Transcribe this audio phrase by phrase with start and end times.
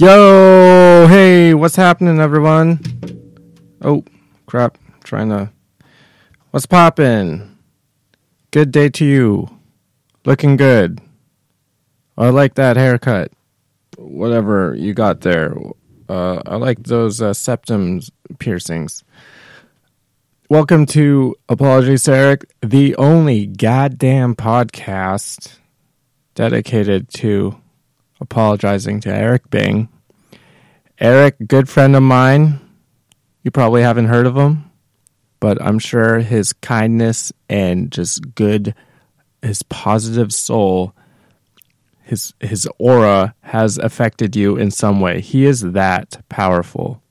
[0.00, 2.78] Yo, hey, what's happening, everyone?
[3.82, 4.04] Oh,
[4.46, 4.78] crap.
[5.02, 5.50] trying to.
[6.52, 7.58] What's poppin'?
[8.52, 9.50] Good day to you.
[10.24, 11.00] Looking good.
[12.16, 13.32] I like that haircut.
[13.96, 15.56] Whatever you got there.
[16.08, 18.00] Uh, I like those uh, septum
[18.38, 19.02] piercings.
[20.48, 25.58] Welcome to Apologies, Eric, the only goddamn podcast
[26.36, 27.60] dedicated to
[28.20, 29.88] apologizing to Eric Bing.
[30.98, 32.60] Eric, good friend of mine.
[33.42, 34.70] You probably haven't heard of him,
[35.40, 38.74] but I'm sure his kindness and just good,
[39.42, 40.94] his positive soul,
[42.02, 45.20] his his aura has affected you in some way.
[45.20, 47.02] He is that powerful.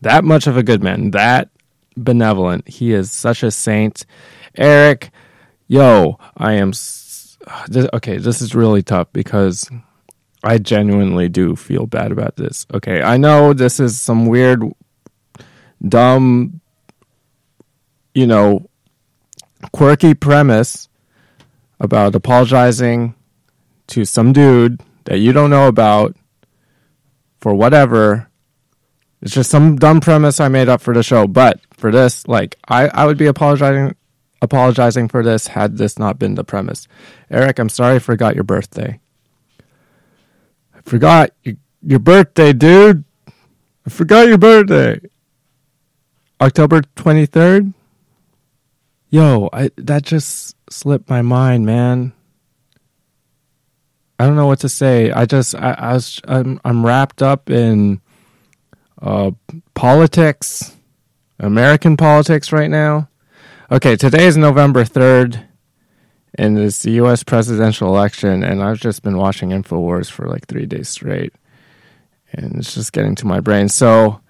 [0.00, 1.10] That much of a good man.
[1.12, 1.50] That
[1.96, 2.66] benevolent.
[2.66, 4.06] He is such a saint.
[4.56, 5.10] Eric,
[5.68, 6.72] yo, I am
[7.68, 9.70] this, okay, this is really tough because
[10.42, 12.66] I genuinely do feel bad about this.
[12.72, 14.62] Okay, I know this is some weird,
[15.86, 16.60] dumb,
[18.14, 18.68] you know,
[19.72, 20.88] quirky premise
[21.80, 23.14] about apologizing
[23.88, 26.16] to some dude that you don't know about
[27.40, 28.28] for whatever.
[29.20, 31.26] It's just some dumb premise I made up for the show.
[31.26, 33.96] But for this, like, I, I would be apologizing
[34.44, 36.86] apologizing for this had this not been the premise.
[37.30, 39.00] Eric, I'm sorry I forgot your birthday.
[40.74, 43.04] I forgot your, your birthday, dude.
[43.86, 45.00] I forgot your birthday.
[46.40, 47.74] October 23rd?
[49.10, 52.12] Yo, I that just slipped my mind, man.
[54.18, 55.10] I don't know what to say.
[55.10, 58.00] I just I, I was I'm I'm wrapped up in
[59.00, 59.30] uh
[59.74, 60.76] politics,
[61.38, 63.08] American politics right now.
[63.72, 65.42] Okay, today is November 3rd,
[66.34, 67.22] and it's the U.S.
[67.22, 71.32] presidential election, and I've just been watching InfoWars for like three days straight,
[72.30, 73.70] and it's just getting to my brain.
[73.70, 74.20] So,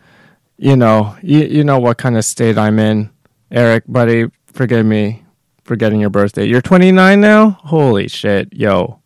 [0.56, 3.10] you know, you, you know what kind of state I'm in.
[3.50, 5.24] Eric, buddy, forgive me
[5.64, 6.44] for getting your birthday.
[6.44, 7.50] You're 29 now?
[7.64, 9.00] Holy shit, yo.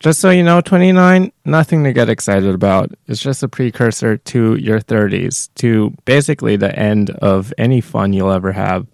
[0.00, 2.92] Just so you know, 29, nothing to get excited about.
[3.06, 8.30] It's just a precursor to your 30s, to basically the end of any fun you'll
[8.30, 8.86] ever have.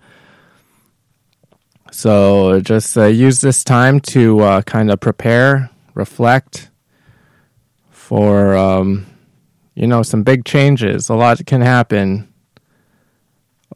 [1.92, 6.70] So just uh, use this time to uh, kind of prepare, reflect
[7.91, 9.06] for, um,
[9.75, 11.10] you know, some big changes.
[11.10, 12.32] A lot can happen.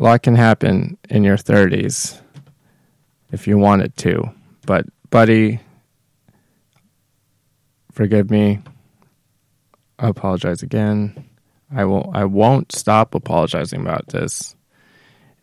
[0.00, 2.19] A lot can happen in your 30s
[3.32, 4.31] if you want it to.
[4.65, 5.60] But, buddy,
[7.93, 8.60] forgive me.
[9.98, 11.28] I apologize again.
[11.71, 12.10] I will.
[12.15, 14.56] I won't stop apologizing about this.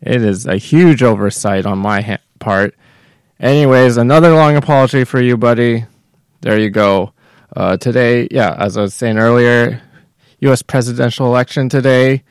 [0.00, 2.76] It is a huge oversight on my ha- part.
[3.40, 5.86] Anyways, another long apology for you, buddy.
[6.42, 7.14] There you go.
[7.56, 9.80] Uh, today, yeah, as I was saying earlier,
[10.40, 10.60] U.S.
[10.62, 12.22] presidential election today.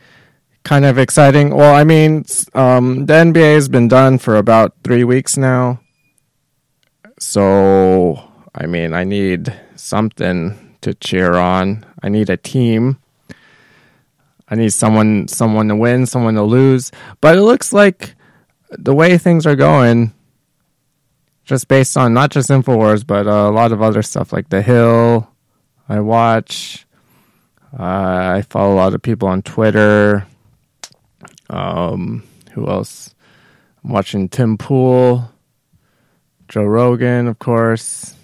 [0.64, 1.54] Kind of exciting.
[1.56, 5.82] Well, I mean, um, the NBA has been done for about three weeks now.
[7.20, 8.24] So,
[8.56, 11.86] I mean, I need something to cheer on.
[12.02, 13.00] I need a team.
[14.48, 16.92] I need someone someone to win, someone to lose.
[17.20, 18.13] But it looks like
[18.78, 20.14] the way things are going,
[21.46, 25.30] just based on not just Infowars, but a lot of other stuff like The Hill.
[25.90, 26.86] I watch.
[27.78, 27.84] Uh,
[28.38, 30.26] I follow a lot of people on Twitter.
[31.50, 32.24] Um,
[32.54, 33.14] who else?
[33.84, 35.30] I'm watching Tim Pool,
[36.48, 38.16] Joe Rogan, of course,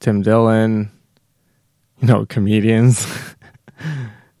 [0.00, 0.90] Tim Dillon.
[2.00, 3.06] You know, comedians.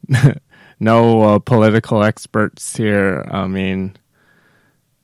[0.80, 3.26] no uh, political experts here.
[3.30, 3.96] I mean,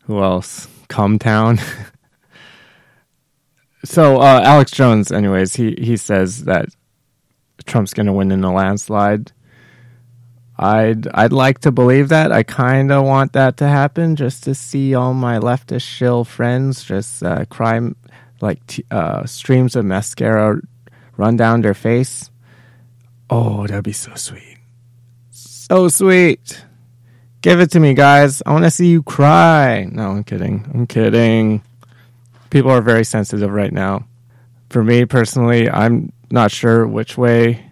[0.04, 0.66] who else?
[0.88, 1.62] Cumtown.
[3.84, 6.68] so uh, Alex Jones, anyways, he he says that
[7.66, 9.32] Trump's going to win in a landslide.
[10.58, 12.32] I'd I'd like to believe that.
[12.32, 16.84] I kind of want that to happen, just to see all my leftist shill friends
[16.84, 17.80] just uh, cry
[18.42, 20.60] like t- uh, streams of mascara
[21.16, 22.30] run down their face.
[23.30, 24.58] Oh, that'd be so sweet,
[25.30, 26.64] so sweet.
[27.42, 28.42] Give it to me, guys.
[28.44, 29.88] I want to see you cry.
[29.90, 30.70] No, I'm kidding.
[30.74, 31.62] I'm kidding.
[32.50, 34.06] People are very sensitive right now.
[34.68, 37.64] For me personally, I'm not sure which way.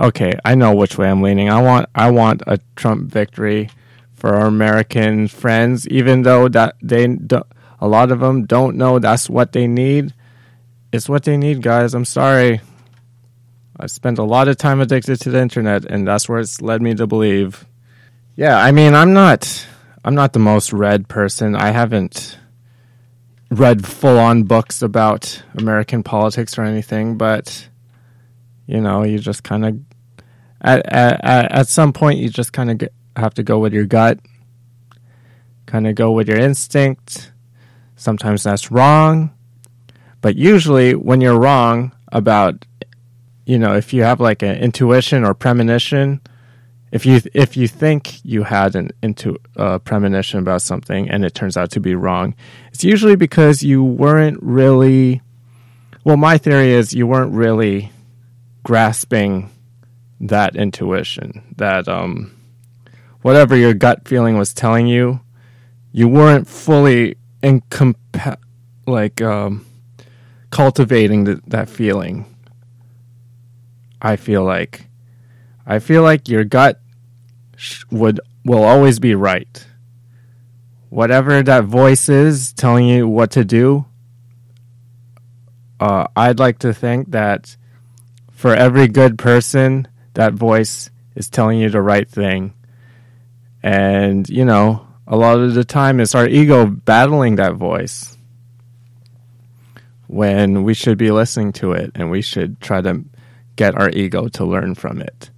[0.00, 1.48] Okay, I know which way I'm leaning.
[1.48, 3.70] I want I want a Trump victory
[4.14, 7.04] for our American friends, even though that they
[7.80, 10.14] a lot of them don't know that's what they need.
[10.92, 11.94] It's what they need, guys.
[11.94, 12.60] I'm sorry.
[13.78, 16.82] I've spent a lot of time addicted to the internet, and that's where it's led
[16.82, 17.66] me to believe
[18.36, 19.66] yeah, I mean, I'm not
[20.04, 21.56] I'm not the most read person.
[21.56, 22.38] I haven't
[23.50, 27.68] read full on books about American politics or anything, but
[28.66, 29.78] you know, you just kind of
[30.60, 34.20] at at, at some point you just kind of have to go with your gut,
[35.64, 37.32] kind of go with your instinct.
[37.96, 39.34] Sometimes that's wrong,
[40.20, 42.66] but usually when you're wrong about,
[43.46, 46.20] you know, if you have like an intuition or premonition,
[46.92, 51.34] if you if you think you had an into uh, premonition about something and it
[51.34, 52.34] turns out to be wrong,
[52.72, 55.22] it's usually because you weren't really.
[56.04, 57.90] Well, my theory is you weren't really
[58.62, 59.50] grasping
[60.20, 62.32] that intuition, that um,
[63.22, 65.20] whatever your gut feeling was telling you,
[65.92, 68.38] you weren't fully incompa-
[68.86, 69.66] like um,
[70.50, 72.26] cultivating that feeling.
[74.00, 74.85] I feel like,
[75.66, 76.80] I feel like your gut
[77.56, 79.66] sh- would will always be right.
[80.88, 83.84] Whatever that voice is telling you what to do,
[85.80, 87.56] uh, I'd like to think that
[88.30, 92.54] for every good person, that voice is telling you the right thing.
[93.62, 98.16] And, you know, a lot of the time it's our ego battling that voice
[100.06, 103.04] when we should be listening to it and we should try to
[103.56, 105.30] get our ego to learn from it.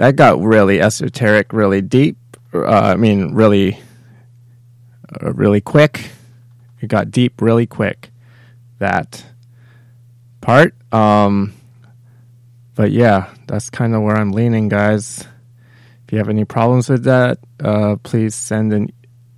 [0.00, 2.16] That got really esoteric, really deep.
[2.54, 3.78] Uh, I mean, really,
[5.12, 6.08] uh, really quick.
[6.80, 8.10] It got deep really quick.
[8.78, 9.22] That
[10.40, 10.74] part.
[10.90, 11.52] Um,
[12.76, 15.26] but yeah, that's kind of where I'm leaning, guys.
[16.06, 18.90] If you have any problems with that, uh, please send an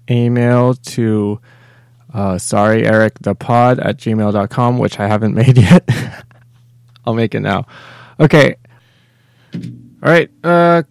[0.09, 1.41] email to
[2.15, 5.89] uh, pod at gmail.com which i haven't made yet
[7.07, 7.67] i'll make it now
[8.21, 8.57] okay
[10.03, 10.83] all right uh,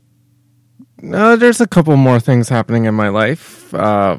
[1.14, 4.18] uh, there's a couple more things happening in my life uh,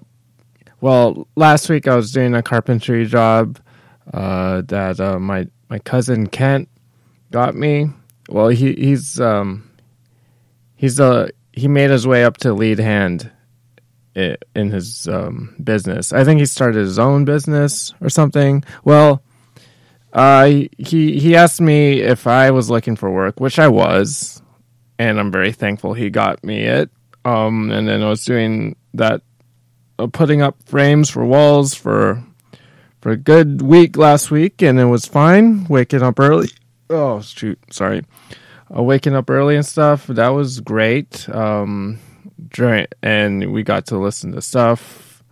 [0.80, 3.58] well last week i was doing a carpentry job
[4.12, 6.68] uh, that uh, my my cousin kent
[7.30, 7.88] got me
[8.28, 9.68] well he he's um
[10.76, 13.30] he's a he made his way up to lead hand
[14.14, 16.12] in his um, business.
[16.12, 18.64] I think he started his own business or something.
[18.84, 19.22] Well,
[20.12, 24.41] uh, he he asked me if I was looking for work, which I was,
[25.08, 26.90] and I'm very thankful he got me it.
[27.24, 29.22] Um, and then I was doing that,
[29.98, 32.22] uh, putting up frames for walls for
[33.00, 35.64] for a good week last week, and it was fine.
[35.64, 36.48] Waking up early.
[36.88, 38.04] Oh shoot, sorry.
[38.74, 40.06] Uh, waking up early and stuff.
[40.06, 41.28] That was great.
[41.28, 41.98] Um,
[42.50, 45.22] during, and we got to listen to stuff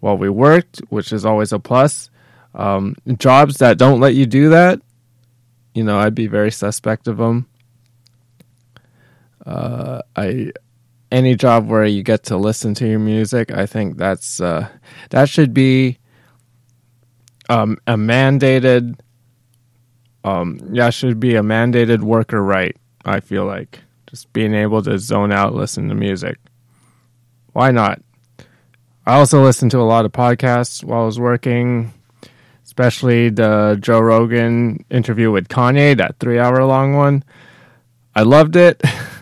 [0.00, 2.10] while we worked, which is always a plus.
[2.54, 4.80] Um, jobs that don't let you do that,
[5.74, 7.46] you know, I'd be very suspect of them.
[9.44, 10.52] Uh, I
[11.12, 14.68] any job where you get to listen to your music, I think that's uh,
[15.10, 15.98] that should be
[17.48, 18.98] um, a mandated.
[20.22, 22.76] Um, yeah, should be a mandated worker right.
[23.04, 26.36] I feel like just being able to zone out, listen to music.
[27.52, 28.02] Why not?
[29.06, 31.92] I also listened to a lot of podcasts while I was working,
[32.64, 37.24] especially the Joe Rogan interview with Kanye, that three hour long one.
[38.14, 38.82] I loved it.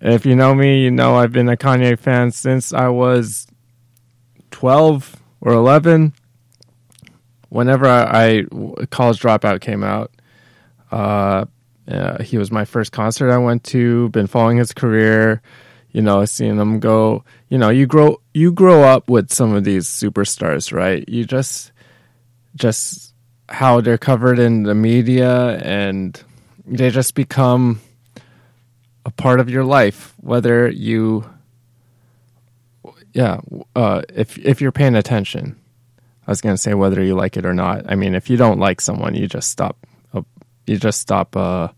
[0.00, 3.46] if you know me, you know I've been a Kanye fan since I was
[4.50, 6.14] 12 or 11.
[7.48, 10.12] Whenever I, I college dropout came out,
[10.92, 11.44] uh,
[11.88, 14.08] uh, he was my first concert I went to.
[14.10, 15.42] Been following his career
[15.92, 19.64] you know, seeing them go, you know, you grow you grow up with some of
[19.64, 21.06] these superstars, right?
[21.08, 21.72] You just
[22.54, 23.14] just
[23.48, 26.22] how they're covered in the media and
[26.64, 27.80] they just become
[29.04, 31.24] a part of your life whether you
[33.12, 33.40] yeah,
[33.74, 35.56] uh, if if you're paying attention.
[36.26, 37.90] I was going to say whether you like it or not.
[37.90, 39.76] I mean, if you don't like someone, you just stop
[40.14, 40.22] uh,
[40.66, 41.68] you just stop uh,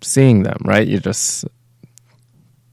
[0.00, 0.86] seeing them, right?
[0.86, 1.44] You just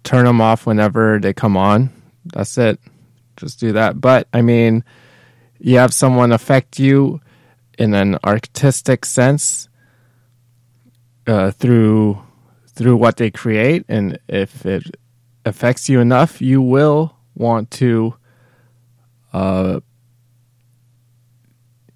[0.03, 1.91] turn them off whenever they come on.
[2.25, 2.79] That's it.
[3.35, 3.99] Just do that.
[3.99, 4.83] But I mean,
[5.59, 7.19] you have someone affect you
[7.77, 9.67] in an artistic sense
[11.27, 12.21] uh, through
[12.79, 14.95] through what they create, and if it
[15.43, 18.15] affects you enough, you will want to.
[19.33, 19.81] Uh,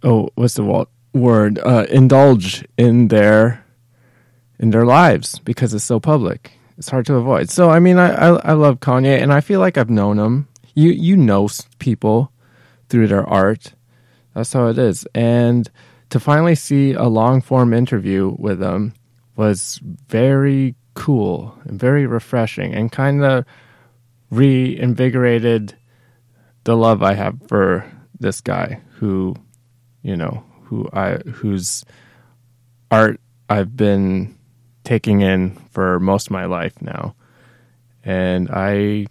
[0.03, 1.57] oh, what's the word?
[1.59, 3.65] Uh, indulge in their
[4.59, 7.49] in their lives because it's so public it's hard to avoid.
[7.49, 10.49] So I mean, I, I, I love Kanye, and I feel like I've known him.
[10.75, 11.47] You you know
[11.79, 12.33] people
[12.89, 13.71] through their art.
[14.33, 15.07] That's how it is.
[15.15, 15.71] And
[16.09, 18.95] to finally see a long form interview with him
[19.35, 23.45] was very cool and very refreshing, and kind of
[24.29, 25.75] reinvigorated
[26.63, 27.85] the love I have for
[28.19, 29.35] this guy who,
[30.01, 31.83] you know, who I whose
[32.89, 34.37] art I've been
[34.83, 37.15] taking in for most of my life now.
[38.03, 39.07] And I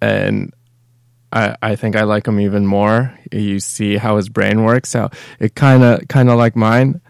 [0.00, 0.52] and
[1.32, 3.16] I I think I like him even more.
[3.32, 4.92] You see how his brain works.
[4.92, 7.00] How it kind of kind of like mine.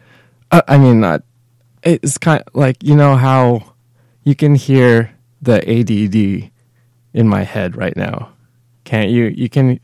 [0.50, 1.22] Uh, I mean, not.
[1.88, 3.72] It's kind of like you know how
[4.22, 6.50] you can hear the ADD
[7.14, 8.32] in my head right now.
[8.84, 9.24] Can't you?
[9.24, 9.80] You can.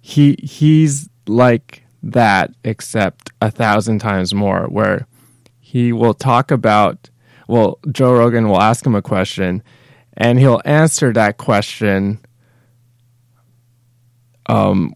[0.00, 4.64] He he's like that, except a thousand times more.
[4.64, 5.06] Where
[5.60, 7.10] he will talk about.
[7.46, 9.62] Well, Joe Rogan will ask him a question,
[10.14, 12.18] and he'll answer that question
[14.46, 14.94] um,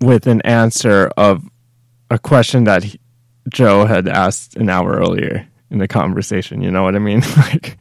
[0.00, 1.48] with an answer of
[2.10, 3.00] a question that he,
[3.48, 6.62] Joe had asked an hour earlier in the conversation.
[6.62, 7.20] You know what I mean?
[7.36, 7.78] like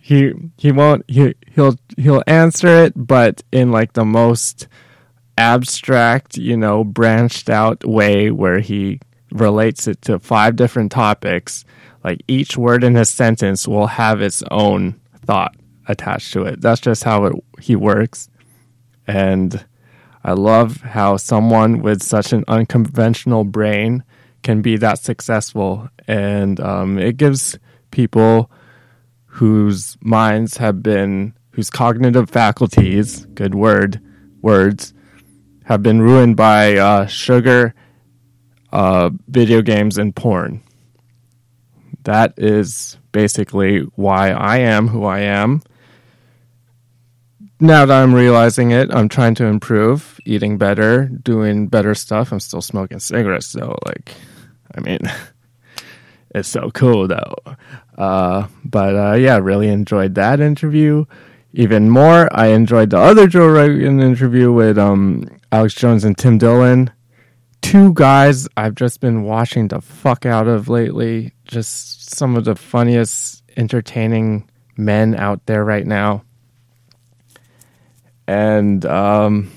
[0.00, 4.68] he he won't he he'll he'll answer it, but in like the most
[5.38, 9.00] abstract, you know, branched out way where he
[9.32, 11.64] relates it to five different topics.
[12.04, 15.54] Like each word in his sentence will have its own thought
[15.86, 16.60] attached to it.
[16.60, 18.28] That's just how it, he works.
[19.06, 19.64] And
[20.24, 24.04] I love how someone with such an unconventional brain
[24.42, 25.88] can be that successful.
[26.06, 27.58] And um, it gives
[27.90, 28.50] people
[29.26, 34.00] whose minds have been, whose cognitive faculties, good word,
[34.42, 34.92] words,
[35.64, 37.74] have been ruined by uh, sugar,
[38.72, 40.62] uh, video games, and porn.
[42.04, 45.62] That is basically why I am who I am
[47.60, 52.32] now that I'm realizing it, I'm trying to improve, eating better, doing better stuff.
[52.32, 53.76] I'm still smoking cigarettes though.
[53.86, 54.14] Like,
[54.74, 54.98] I mean,
[56.34, 57.34] it's so cool though.
[57.96, 61.04] Uh, but uh, yeah, really enjoyed that interview.
[61.52, 66.38] Even more, I enjoyed the other Joe Rogan interview with um, Alex Jones and Tim
[66.38, 66.90] Dillon.
[67.60, 71.32] Two guys I've just been watching the fuck out of lately.
[71.44, 76.22] Just some of the funniest, entertaining men out there right now
[78.30, 79.50] and um,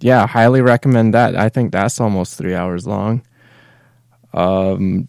[0.00, 1.34] yeah, highly recommend that.
[1.34, 3.22] I think that's almost three hours long.
[4.34, 5.08] Um,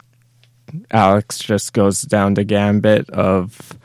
[0.92, 3.78] Alex just goes down the gambit of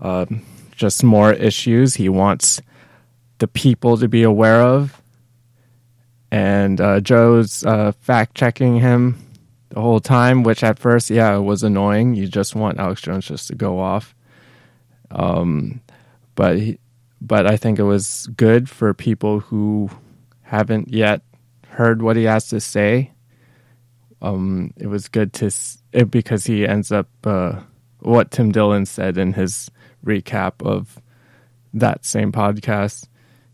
[0.00, 0.26] uh,
[0.72, 2.60] just more issues he wants
[3.38, 5.00] the people to be aware of.
[6.30, 9.18] And uh, Joe's uh, fact checking him
[9.70, 12.14] the whole time, which at first, yeah, it was annoying.
[12.14, 14.14] You just want Alex Jones just to go off.
[15.10, 15.80] Um,
[16.34, 16.78] but he,
[17.20, 19.90] but I think it was good for people who
[20.42, 21.22] haven't yet
[21.68, 23.12] heard what he has to say.
[24.20, 25.50] Um, it was good to
[25.92, 27.60] it, because he ends up uh,
[28.00, 29.70] what Tim Dillon said in his
[30.04, 31.00] recap of
[31.74, 33.06] that same podcast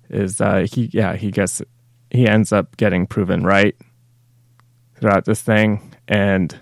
[0.09, 1.63] is uh, he yeah he gets
[2.11, 3.77] he ends up getting proven right
[4.95, 6.59] throughout this thing and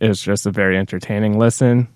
[0.00, 1.88] it's just a very entertaining listen.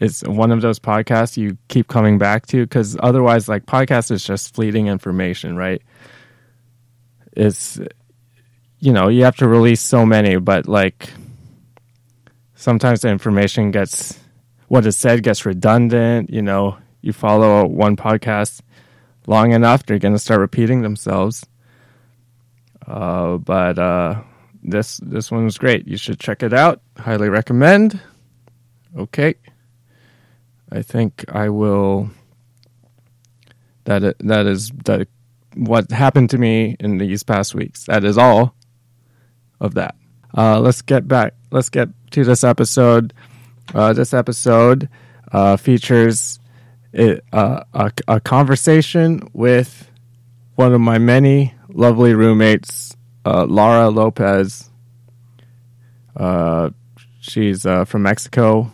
[0.00, 4.24] It's one of those podcasts you keep coming back to because otherwise like podcast is
[4.24, 5.82] just fleeting information right?
[7.32, 7.78] It's
[8.80, 11.10] you know you have to release so many but like
[12.54, 14.18] sometimes the information gets
[14.68, 16.76] what is said gets redundant you know?
[17.00, 18.60] You follow one podcast
[19.26, 21.46] long enough they're going to start repeating themselves.
[22.86, 24.22] Uh, but uh,
[24.62, 25.86] this this one was great.
[25.86, 26.80] You should check it out.
[26.96, 28.00] Highly recommend.
[28.96, 29.34] Okay.
[30.72, 32.10] I think I will.
[33.84, 35.08] That that is that
[35.54, 37.84] what happened to me in these past weeks.
[37.84, 38.54] That is all
[39.60, 39.94] of that.
[40.36, 41.34] Uh, let's get back.
[41.50, 43.14] Let's get to this episode.
[43.74, 44.88] Uh, this episode
[45.32, 46.38] uh, features
[46.92, 49.90] it, uh, a, a conversation with
[50.54, 54.70] one of my many lovely roommates, uh, Laura Lopez.
[56.16, 56.70] Uh,
[57.20, 58.70] she's from Mexico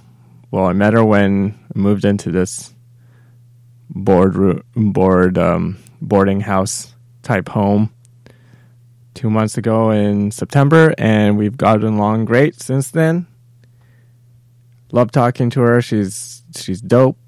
[0.55, 2.73] well, I met her when I moved into this
[3.91, 7.93] board board um, boarding house type home
[9.15, 13.27] two months ago in September, and we've gotten along great since then.
[14.93, 15.81] Love talking to her.
[15.81, 17.19] She's she's dope.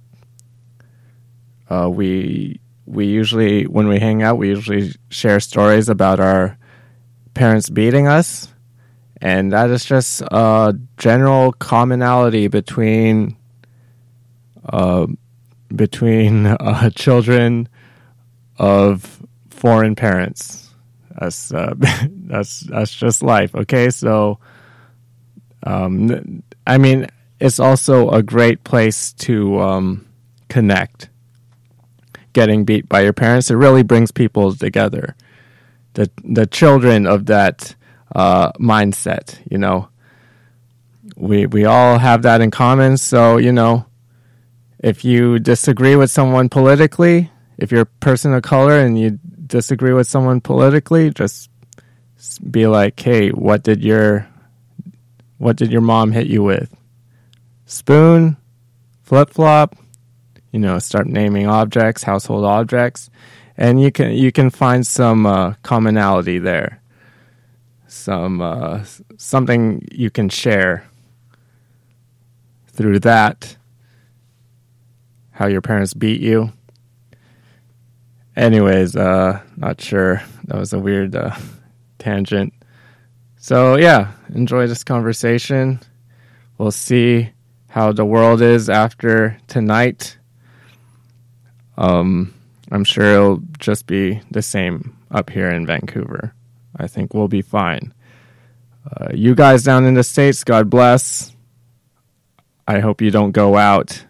[1.69, 6.59] Uh, we we usually when we hang out, we usually share stories about our
[7.35, 8.49] parents beating us
[9.21, 13.37] and that is just a general commonality between
[14.67, 15.07] uh,
[15.75, 17.69] between uh, children
[18.59, 20.66] of foreign parents.
[21.19, 21.75] That's uh,
[22.11, 23.55] that's that's just life.
[23.55, 24.39] Okay, so
[25.65, 27.07] um, I mean,
[27.41, 30.07] it's also a great place to um,
[30.49, 31.09] connect.
[32.33, 35.17] Getting beat by your parents, it really brings people together.
[35.95, 37.75] The the children of that
[38.15, 39.89] uh, mindset, you know.
[41.17, 42.97] we we all have that in common.
[42.97, 43.87] So you know,
[44.81, 49.93] if you disagree with someone politically, if you're a person of color and you disagree
[49.93, 51.51] with someone politically, just
[52.51, 54.29] be like, "Hey, what did your
[55.39, 56.75] what did your mom hit you with?
[57.67, 58.37] Spoon,
[59.03, 59.77] flip flop."
[60.53, 63.11] You know, start naming objects, household objects,
[63.57, 66.81] and you can you can find some uh, commonality there.
[67.89, 68.85] Some uh,
[69.17, 70.85] something you can share
[72.69, 73.57] through that.
[75.31, 76.53] How your parents beat you.
[78.37, 80.23] Anyways, uh, not sure.
[80.45, 81.35] That was a weird uh,
[81.99, 82.53] tangent.
[83.39, 85.81] So yeah, enjoy this conversation.
[86.59, 87.31] We'll see
[87.69, 90.19] how the world is after tonight.
[91.79, 92.35] Um,
[92.71, 96.35] I'm sure it'll just be the same up here in Vancouver.
[96.77, 97.95] I think we'll be fine.
[98.85, 101.35] Uh, you guys down in the States, God bless.
[102.69, 104.05] I hope you don't go out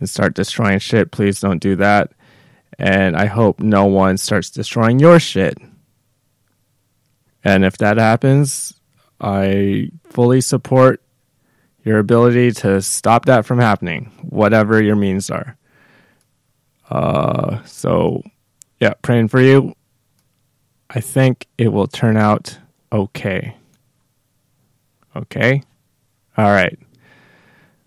[0.00, 1.10] and start destroying shit.
[1.10, 2.12] Please don't do that.
[2.78, 5.58] And I hope no one starts destroying your shit.
[7.44, 8.74] And if that happens,
[9.20, 11.02] I fully support
[11.84, 15.56] your ability to stop that from happening, whatever your means are.
[16.90, 18.22] Uh, so,
[18.80, 19.74] yeah, praying for you.
[20.90, 22.58] I think it will turn out
[22.92, 23.56] okay.
[25.14, 25.62] Okay?
[26.36, 26.78] All right.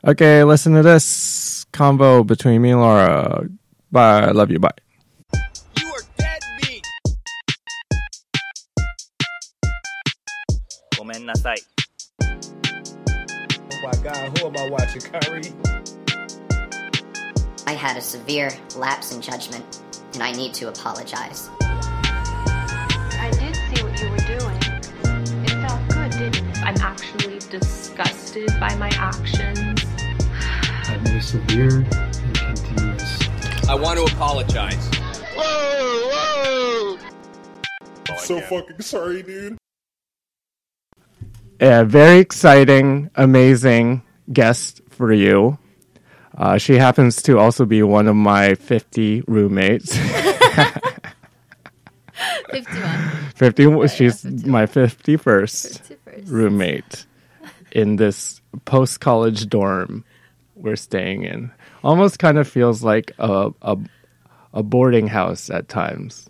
[0.06, 3.48] Okay, listen to this combo between me and Laura.
[3.96, 4.30] Bye.
[4.32, 4.58] Love you.
[4.58, 4.70] Bye.
[5.78, 6.82] You are dead meat.
[10.99, 11.62] ごめんなさい。
[12.22, 15.02] Oh my god, who am I watching?
[15.02, 15.52] Kyrie?
[17.66, 19.64] I had a severe lapse in judgment,
[20.14, 21.50] and I need to apologize.
[21.61, 24.58] I did see what you were doing.
[25.44, 26.62] It felt good, didn't it?
[26.62, 29.84] I'm actually disgusted by my actions.
[30.88, 32.95] I made a severe and continuous
[33.69, 34.89] I want to apologize.
[38.19, 39.58] So fucking sorry, dude.
[41.60, 45.58] a very exciting, amazing guest for you.
[46.38, 49.97] Uh, she happens to also be one of my 50 roommates.
[52.51, 53.32] 51.
[53.36, 56.32] 50, she's my 51st 51st.
[56.32, 57.06] roommate
[57.73, 60.06] in this post college dorm
[60.56, 61.51] we're staying in.
[61.83, 63.77] Almost kind of feels like a, a,
[64.53, 66.27] a boarding house at times.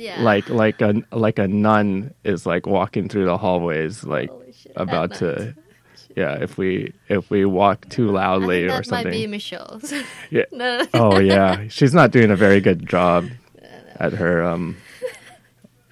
[0.00, 0.22] Yeah.
[0.22, 5.12] Like like a like a nun is like walking through the hallways like shit, about
[5.16, 5.54] to
[6.16, 9.92] yeah if we if we walk too loudly or that something might be Michelle's.
[10.30, 10.86] yeah no.
[10.94, 13.28] oh yeah she's not doing a very good job
[13.96, 14.76] at her um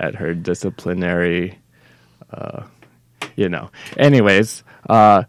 [0.00, 1.58] at her disciplinary
[2.32, 2.62] uh
[3.36, 5.22] you know anyways uh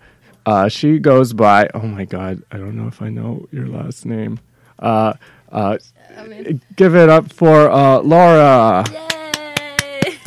[0.50, 4.06] uh she goes by oh my god i don't know if i know your last
[4.06, 4.40] name
[4.80, 5.14] uh
[5.52, 5.78] uh
[6.18, 10.18] I mean, give it up for uh laura yay!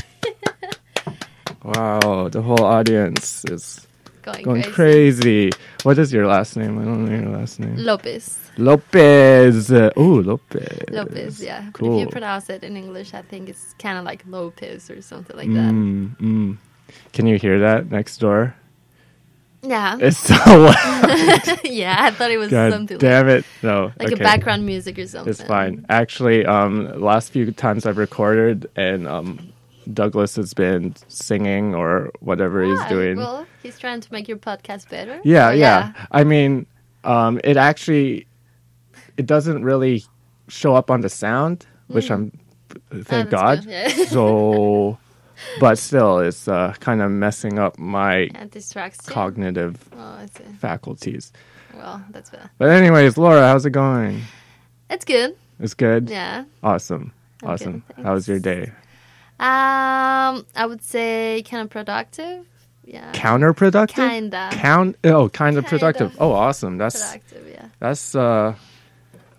[1.65, 3.87] wow the whole audience is
[4.23, 5.51] Going, going crazy.
[5.51, 5.51] crazy.
[5.83, 8.39] what is your last name i don't know your last name Lopez.
[8.57, 11.71] lopez ooh lopez Lopez, yeah.
[11.73, 15.01] But if you pronounce it in English, I think it's kind of like Lopez or
[15.01, 15.73] something like that.
[15.73, 16.57] Mm, mm.
[17.15, 18.55] Can you hear that next door?
[19.63, 19.97] Yeah.
[20.01, 21.61] It's so loud.
[21.65, 23.45] yeah, I thought it was God something damn it.
[23.63, 23.85] No.
[23.85, 24.21] like, like okay.
[24.21, 25.31] a background music or something.
[25.31, 25.87] It's fine.
[25.89, 29.53] Actually, um, last few times I've recorded and um,
[29.93, 33.17] Douglas has been singing or whatever he's Ah, doing.
[33.19, 35.21] Well, he's trying to make your podcast better.
[35.25, 36.67] yeah, So, yeah, I mean,
[37.05, 38.27] um, it actually
[39.17, 40.05] it doesn't really
[40.49, 42.33] show up on the sound, which I'm
[42.91, 43.35] thank Mm.
[43.35, 43.65] Ah, God.
[43.67, 43.89] yeah.
[44.09, 44.99] so,
[45.61, 49.13] but still, it's uh, kind of messing up my And distracts you.
[49.15, 50.27] cognitive Oh,
[50.59, 51.33] faculties.
[51.75, 52.51] Well, that's bad.
[52.59, 54.23] But anyways, Laura, how's it going?
[54.91, 55.37] It's good.
[55.61, 56.11] It's good.
[56.11, 56.45] Yeah.
[56.63, 57.13] Awesome.
[57.43, 57.83] I'm awesome.
[57.97, 58.73] good, How was your day?
[59.41, 62.47] Um, I would say kind of productive.
[62.85, 63.11] Yeah.
[63.13, 63.95] Counterproductive.
[64.09, 64.51] Kinda.
[64.53, 64.97] Count.
[65.05, 66.15] Oh, kind of productive.
[66.21, 66.79] Oh, awesome.
[66.79, 67.69] That's productive, yeah.
[67.79, 68.55] that's uh,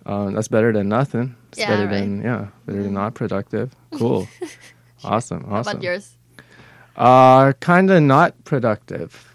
[0.06, 1.36] uh, that's better than nothing.
[1.50, 2.00] It's Yeah, better right.
[2.00, 3.74] than yeah, better than not productive.
[3.92, 4.26] Cool.
[5.04, 5.44] awesome.
[5.44, 5.72] How Awesome.
[5.76, 6.16] about yours?
[6.96, 9.32] Uh, kind of not productive.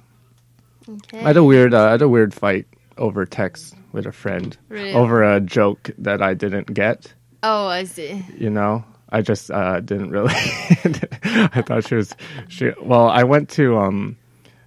[0.88, 1.20] Okay.
[1.20, 2.66] I had a weird, uh, I had a weird fight
[2.98, 4.94] over text with a friend Really?
[4.94, 7.14] over a joke that I didn't get.
[7.44, 8.24] Oh, I see.
[8.38, 10.32] you know i just uh didn't really
[11.58, 12.14] i thought she was
[12.48, 14.16] she well i went to um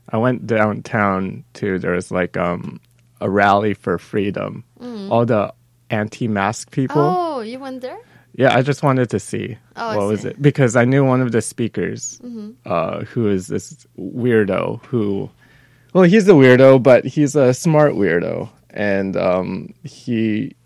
[0.08, 2.80] i went downtown to there was like um
[3.20, 4.64] a rally for freedom
[5.10, 5.54] all the
[5.90, 7.14] anti-mask people Mm.
[7.36, 7.98] Oh, you went there?
[8.34, 11.32] Yeah i just wanted to see Oh, what was it because i knew one of
[11.32, 12.50] the speakers Mm-hmm.
[12.66, 15.30] uh who is this weirdo who
[15.94, 20.56] well, he's a weirdo, but he's a smart weirdo, and um, he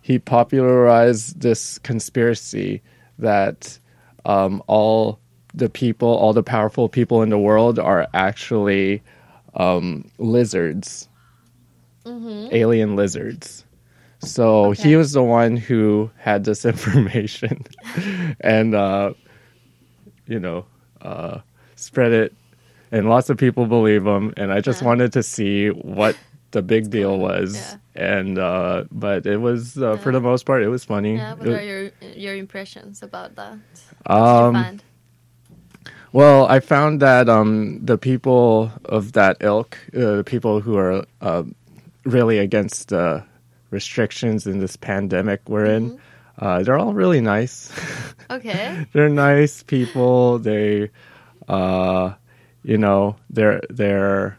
[0.00, 2.80] he popularized this conspiracy
[3.18, 3.78] that
[4.24, 5.18] um, all
[5.52, 9.02] the people, all the powerful people in the world, are actually
[9.56, 11.06] um, lizards,
[12.06, 13.66] alien lizards.
[14.22, 17.64] So he was the one who had this information,
[18.40, 19.14] and uh,
[20.26, 20.64] you know,
[21.02, 21.40] uh,
[21.76, 22.32] spread it,
[22.92, 24.32] and lots of people believe him.
[24.36, 24.88] And I just Yeah.
[24.88, 26.16] wanted to see what
[26.52, 27.76] the big deal was, Yeah.
[28.20, 31.16] and uh, but it was uh, for the most part it was funny.
[31.16, 33.58] Yeah, what It- are your your impressions about that?
[34.06, 34.78] Um.
[36.12, 41.06] Well, I found that um, the people of that ilk, uh, the people who are
[41.22, 41.42] uh,
[42.04, 43.22] really against uh,
[43.72, 45.98] restrictions in this pandemic we're in,
[46.38, 47.72] uh, they're all really nice.
[48.30, 48.86] Okay.
[48.92, 50.38] they're nice people.
[50.38, 50.90] They,
[51.48, 52.14] uh,
[52.62, 54.38] you know, they're they're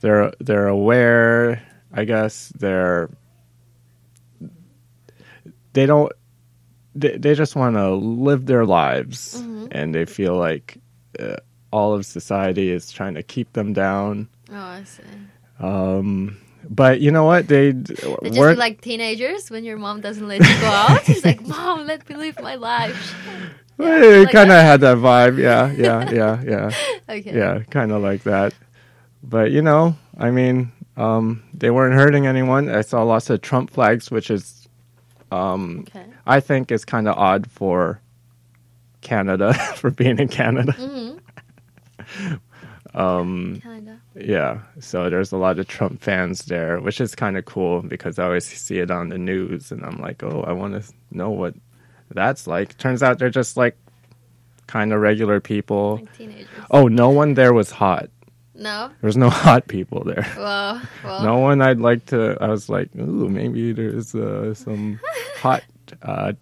[0.00, 1.60] they're they're aware.
[1.92, 3.10] I guess they're
[5.72, 6.12] they don't
[6.94, 9.34] they, they just want to live their lives
[9.72, 10.78] and they feel like
[11.18, 11.36] uh,
[11.72, 15.02] all of society is trying to keep them down Oh, I see.
[15.58, 16.36] um
[16.70, 20.60] but you know what They they just like teenagers when your mom doesn't let you
[20.60, 21.04] go out.
[21.04, 23.14] She's like, "Mom, let me live my life."
[23.76, 26.70] they like kind of had that vibe yeah yeah yeah yeah
[27.08, 27.34] Okay.
[27.36, 28.54] yeah kind of like that
[29.24, 33.70] but you know i mean um they weren't hurting anyone i saw lots of trump
[33.70, 34.68] flags which is
[35.32, 36.06] um Okay.
[36.24, 38.00] i think is kind of odd for
[39.00, 40.72] canada for being in canada
[43.60, 44.00] Kinda.
[44.14, 48.18] Yeah, so there's a lot of Trump fans there, which is kind of cool because
[48.18, 51.30] I always see it on the news, and I'm like, oh, I want to know
[51.30, 51.54] what
[52.10, 52.76] that's like.
[52.78, 53.76] Turns out they're just like
[54.66, 55.96] kind of regular people.
[55.96, 56.48] Like teenagers.
[56.70, 58.08] Oh, no one there was hot.
[58.54, 58.88] No.
[59.00, 60.26] There was no hot people there.
[60.36, 60.80] Well.
[61.02, 61.22] Well.
[61.22, 62.36] No one I'd like to.
[62.40, 65.00] I was like, ooh, maybe there's uh, some
[65.36, 65.64] hot
[66.02, 66.34] uh,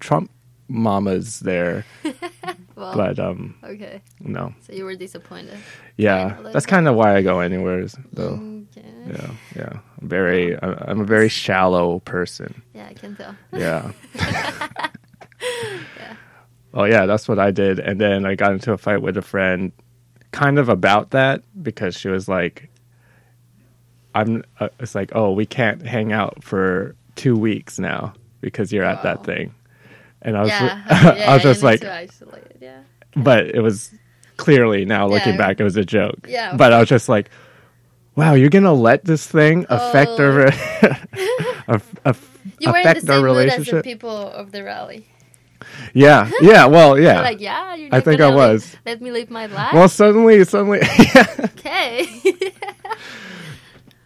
[0.00, 0.30] Trump
[0.68, 1.84] mamas there,
[2.76, 2.96] Well.
[2.96, 4.02] but um, okay.
[4.20, 4.52] no.
[4.66, 5.58] So you were disappointed.
[5.96, 8.64] Yeah, that's kind of why I go anywhere, though.
[8.76, 8.88] Okay.
[9.06, 9.78] Yeah, yeah.
[10.00, 12.62] I'm very, I'm a very shallow person.
[12.72, 13.36] Yeah, I can tell.
[13.52, 13.92] Yeah.
[14.14, 16.16] yeah.
[16.72, 19.22] Oh yeah, that's what I did, and then I got into a fight with a
[19.22, 19.70] friend,
[20.32, 22.68] kind of about that because she was like,
[24.14, 28.84] "I'm." Uh, it's like, oh, we can't hang out for two weeks now because you're
[28.84, 29.54] at that thing,
[30.24, 30.82] and I was, Yeah.
[31.16, 32.80] yeah I was just like, to isolate it, yeah.
[33.14, 33.92] but it was
[34.36, 35.38] clearly now looking Yeah.
[35.38, 36.26] back, it was a joke.
[36.28, 37.30] Yeah, But I was just like,
[38.16, 39.76] wow, you're gonna let this thing oh.
[39.88, 40.48] affect Oh.
[41.68, 42.14] our
[42.60, 43.84] You were in the affect our same mood as the relationship?
[43.84, 45.06] people of the rally.
[45.94, 46.66] Yeah, yeah.
[46.66, 47.14] Well, yeah.
[47.14, 48.76] You're like, yeah, you're I think I was.
[48.84, 49.72] Let me live my life.
[49.72, 50.80] well, suddenly, suddenly,
[51.40, 52.06] okay.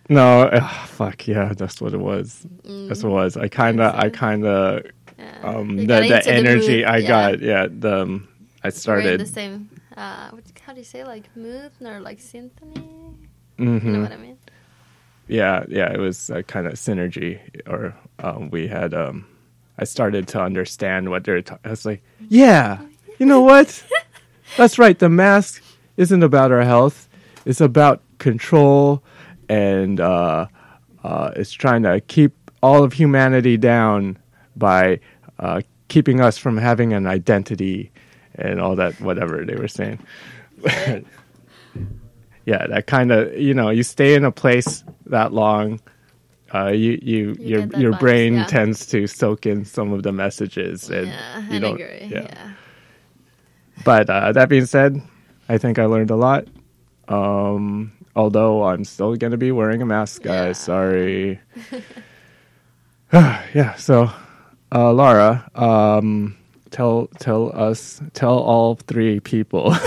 [0.09, 0.49] no,
[0.87, 2.47] fuck yeah, that's what it was.
[2.65, 3.37] Mm, that's what it was.
[3.37, 4.85] I kind of, I kind of,
[5.19, 5.39] Yeah.
[5.43, 7.09] um, the, the energy mood, I yeah.
[7.09, 8.29] got, yeah, the, um,
[8.63, 9.21] I started.
[9.21, 9.69] the same.
[9.97, 13.17] Uh, what, how do you say like mood or like symphony?
[13.59, 13.85] mhm.
[13.85, 14.39] You know what I mean?
[15.31, 19.27] yeah yeah it was a kind of synergy or um, we had um
[19.79, 22.81] i started to understand what they're ta- i was like yeah
[23.19, 23.85] you know what
[24.57, 25.63] that's right the mask
[25.99, 27.11] isn't about our health
[27.45, 29.03] it's about control
[29.51, 30.47] and uh
[31.05, 34.17] uh it's trying to keep all of humanity down
[34.59, 35.01] by
[35.39, 37.91] uh keeping us from having an identity
[38.35, 39.99] and all that whatever they were saying
[42.47, 45.81] yeah, that kind of you know you stay in a place that long,
[46.55, 48.45] uh, you you, You your your brain yeah.
[48.47, 51.81] tends to soak in some of the messages and Yeah, you I don't.
[51.81, 52.09] agree.
[52.11, 52.23] Yeah.
[52.23, 52.53] Yeah.
[53.85, 55.01] But uh, that being said,
[55.49, 56.47] I think I learned a lot.
[57.09, 60.49] Um, although I'm still gonna be wearing a mask, guys.
[60.49, 60.53] Yeah.
[60.53, 61.41] Sorry.
[63.13, 63.75] yeah.
[63.77, 64.11] So,
[64.73, 66.37] uh, Laura, um,
[66.71, 69.71] tell tell us tell all three people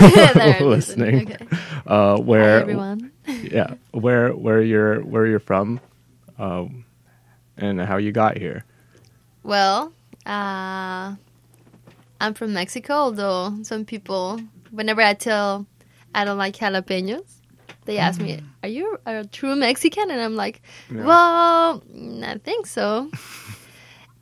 [0.60, 1.46] listening Okay.
[1.86, 3.12] uh, Hi, where everyone.
[3.42, 5.78] yeah where where you're where you're from
[6.38, 6.84] um
[7.56, 8.64] and how you got here
[9.44, 9.92] Well,
[10.26, 11.14] uh,
[12.20, 14.40] I'm from Mexico, although some people,
[14.70, 15.66] whenever I tell
[16.14, 17.26] I don't like jalapenos,
[17.84, 20.10] they ask me, Are you a true Mexican?
[20.10, 20.62] And I'm like.
[20.90, 23.10] Well, mm, I think so.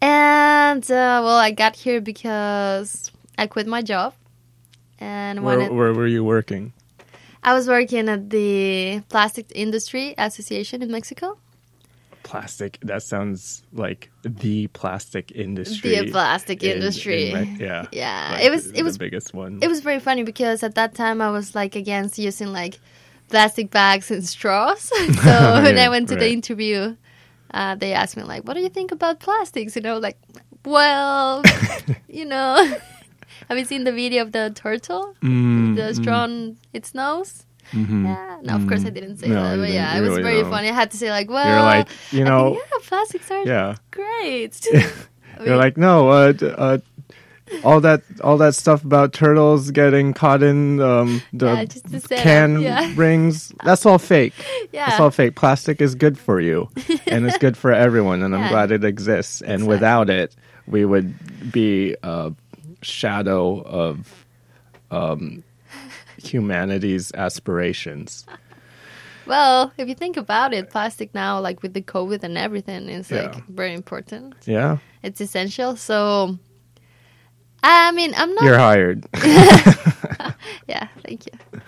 [0.02, 4.14] And, uh, well, I got here because I quit my job.
[4.98, 6.72] And where, wanted, where were you working
[7.42, 11.38] I was working at the Plastic Industry Association in Mexico.
[12.22, 17.32] plastic that sounds like the plastic industry The plastic in- in industry.
[17.32, 20.22] Me- yeah Yeah, like it was- it the was- biggest one it was very funny
[20.22, 22.78] because at that time I was like against using like
[23.30, 24.82] plastic bags and straws.
[25.24, 26.94] so when I went to the interview,
[27.54, 30.18] uh, they asked me like, "What do you think about plastics?" You know, like,
[30.64, 31.42] well,
[32.08, 32.56] you know,
[33.48, 37.46] have you seen the video of the turtle, Mm, the straw on its nose?
[37.72, 38.04] mhm.
[38.04, 40.42] Yeah, no, of course I didn't say No, that, but yeah, it was really very
[40.42, 40.50] know.
[40.50, 40.68] funny.
[40.68, 43.74] I had to say like, well, You're like, you know, think, yeah, plastics are yeah.
[43.90, 44.58] great.
[44.74, 46.78] I You're like, no, uh, uh,
[47.64, 51.46] all that, all that stuff about turtles getting caught in um, the
[51.90, 52.92] Yeah, setup, can yeah.
[52.96, 53.52] rings.
[53.64, 54.34] That's all fake.
[54.72, 55.34] yeah, That's all fake.
[55.36, 56.68] Plastic is good for you,
[57.06, 59.40] and it's good for everyone, and I'm glad it exists.
[59.40, 59.68] And Exactly.
[59.68, 60.36] without it,
[60.66, 62.32] we would be a
[62.82, 64.24] shadow of
[64.90, 65.42] um,
[66.16, 68.26] humanity's aspirations.
[69.26, 73.10] Well, if you think about it, plastic now, like with the COVID and everything, is
[73.10, 74.34] like very important.
[74.44, 75.76] Yeah, It's essential.
[75.76, 76.38] So,
[77.62, 78.44] I mean, I'm not.
[78.44, 79.06] you're hired.
[80.68, 81.60] Yeah, thank you.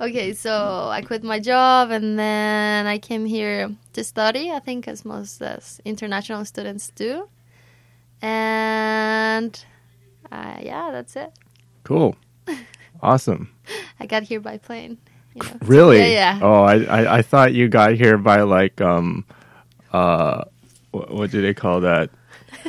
[0.00, 4.50] Okay, so I quit my job and then I came here to study.
[4.50, 7.28] I think as most as international students do,
[8.22, 9.64] and
[10.30, 11.32] uh, yeah, that's it.
[11.84, 12.16] cool,
[13.02, 13.50] awesome.
[14.00, 14.98] I got here by plane.
[15.34, 15.56] You know.
[15.62, 15.98] Really?
[15.98, 16.40] Yeah, yeah.
[16.42, 19.24] Oh, I, I I thought you got here by like um,
[19.92, 20.44] uh,
[20.90, 22.10] what, what do they call that?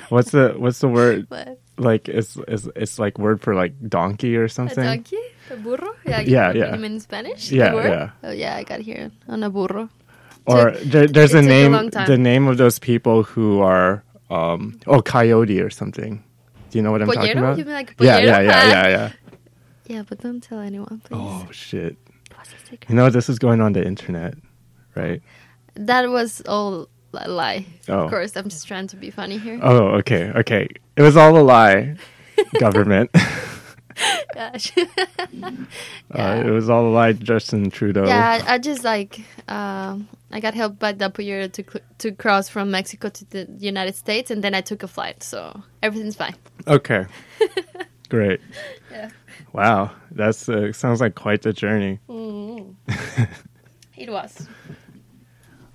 [0.09, 1.27] What's the what's the word?
[1.29, 4.83] But Like it's it's it's like word for like donkey or a something.
[4.83, 5.17] donkey,
[5.49, 5.95] a burro.
[6.05, 6.75] Yeah, Yeah, you- yeah.
[6.75, 7.51] In Spanish?
[7.51, 8.09] Yeah, yeah.
[8.23, 9.89] Oh yeah, I got here on a burro.
[10.45, 14.03] Or Took- there, there's a took a name, the name of those people who are
[14.29, 16.23] um, oh coyote or something.
[16.69, 17.57] Do you know what I'm talking about?
[17.57, 18.69] You mean like yeah, yeah, yeah, Ah.
[18.71, 19.09] yeah, yeah.
[19.89, 21.17] Yeah, but don't tell anyone, please.
[21.17, 21.97] Oh shit!
[22.87, 24.35] You know this is going on the internet,
[24.95, 25.21] right?
[25.73, 27.65] That was all a lie.
[27.87, 28.01] Oh.
[28.01, 29.59] Of course, I'm just trying to be funny here.
[29.61, 30.67] Oh, okay, okay.
[30.95, 31.95] It was all a lie,
[32.59, 33.11] government.
[34.33, 34.71] Gosh.
[34.77, 38.05] uh, it was all a lie, Justin Trudeau.
[38.05, 39.19] yeah, I, I just like
[39.49, 41.63] um, I got helped by the Pollero to
[41.97, 45.63] to cross from Mexico to the United States, and then I took a flight, so
[45.83, 46.35] everything's fine.
[46.67, 47.05] Okay.
[48.09, 48.39] Great.
[48.91, 49.09] Yeah.
[49.51, 51.99] Wow, that's uh, sounds like quite the journey.
[53.97, 54.47] It was.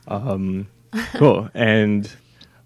[0.09, 0.67] Um,
[1.15, 1.49] cool.
[1.55, 2.11] and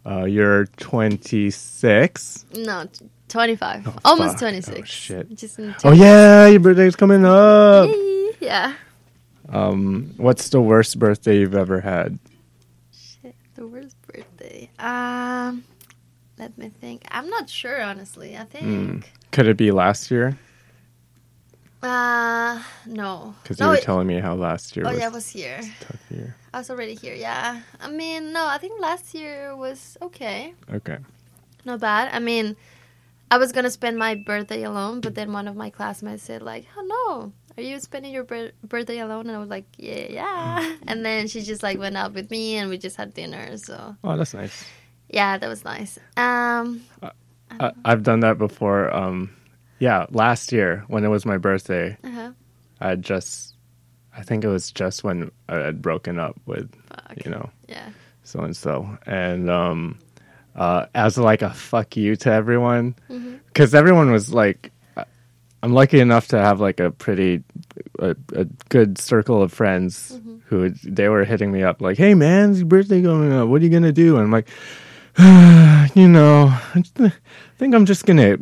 [0.06, 2.44] uh, you're 26.
[2.56, 3.98] No, t- 25.
[4.04, 4.38] Almost fuck.
[4.40, 4.78] 26.
[4.80, 5.34] Oh, shit.
[5.36, 7.88] Just in Oh yeah, your birthday's coming up.
[7.88, 8.30] Yay.
[8.40, 8.74] Yeah.
[9.50, 12.18] Um, what's the worst birthday you've ever had?
[12.92, 14.70] Shit, the worst birthday.
[14.78, 15.64] Um,
[16.38, 17.02] let me think.
[17.10, 18.36] I'm not sure, honestly.
[18.36, 19.10] I think.
[19.32, 20.38] Could it be last year?
[21.82, 23.34] Uh, no.
[23.42, 25.28] Because no, you were it- telling me how last year Oh was yeah, I was
[25.28, 25.60] here.
[25.80, 26.34] tough year.
[26.58, 27.14] I was already here.
[27.14, 27.60] Yeah.
[27.80, 28.44] I mean, no.
[28.44, 30.54] I think last year was okay.
[30.74, 30.98] Okay.
[31.64, 32.10] Not bad.
[32.12, 32.56] I mean,
[33.30, 36.66] I was gonna spend my birthday alone, but then one of my classmates said like,
[36.76, 40.74] "Oh no, are you spending your bir- birthday alone?" And I was like, "Yeah, yeah."
[40.88, 43.56] And then she just like went out with me, and we just had dinner.
[43.58, 44.64] So Oh, that's nice.
[45.10, 45.96] yeah, that was nice.
[46.16, 46.82] Um,
[47.60, 48.92] I, I've done that before.
[48.92, 49.30] Um,
[49.78, 52.32] yeah, last year when it was my birthday, uh-huh.
[52.80, 53.54] I just,
[54.18, 57.24] I think it was just when I had broken up with, Fuck.
[57.24, 57.88] you know, Yeah.
[58.24, 59.98] so and so, and um,
[60.56, 63.36] uh, as like a fuck you to everyone, Mm-hmm.
[63.46, 65.04] because everyone was like, I-
[65.62, 67.42] I'm lucky enough to have like a pretty,
[68.00, 70.36] a, a good circle of friends Mm-hmm.
[70.46, 73.48] who they were hitting me up like, hey man, it's your birthday coming up.
[73.48, 74.16] What are you gonna do?
[74.16, 74.48] And I'm like,
[75.94, 77.12] you know, I I
[77.58, 78.38] think I'm just gonna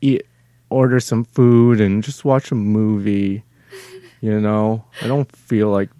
[0.00, 0.22] eat,
[0.70, 3.44] order some food, and just watch a movie.
[4.22, 5.90] You know, I don't feel like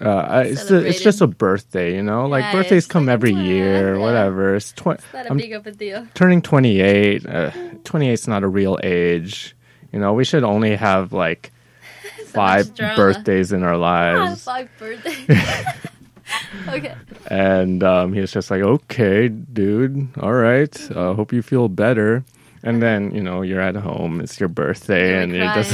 [0.00, 1.94] uh, I, it's a, it's just a birthday.
[1.94, 4.00] You know, like birthdays it's come like, every year, yeah.
[4.00, 4.56] whatever.
[4.56, 5.02] It's twenty.
[5.12, 6.08] Not a I'm big of a deal.
[6.14, 7.26] turning 28.
[7.26, 7.50] Uh,
[7.84, 9.54] 28 is not a real age.
[9.92, 11.52] You know, we should only have like
[12.26, 14.42] five birthdays in our lives.
[14.42, 15.28] five birthdays.
[16.68, 16.94] okay.
[17.28, 20.90] And um, he was just like, okay, dude, all right.
[20.90, 22.24] Uh, hope you feel better.
[22.62, 25.72] And then, you know, you're at home, it's your birthday, You and were you're just,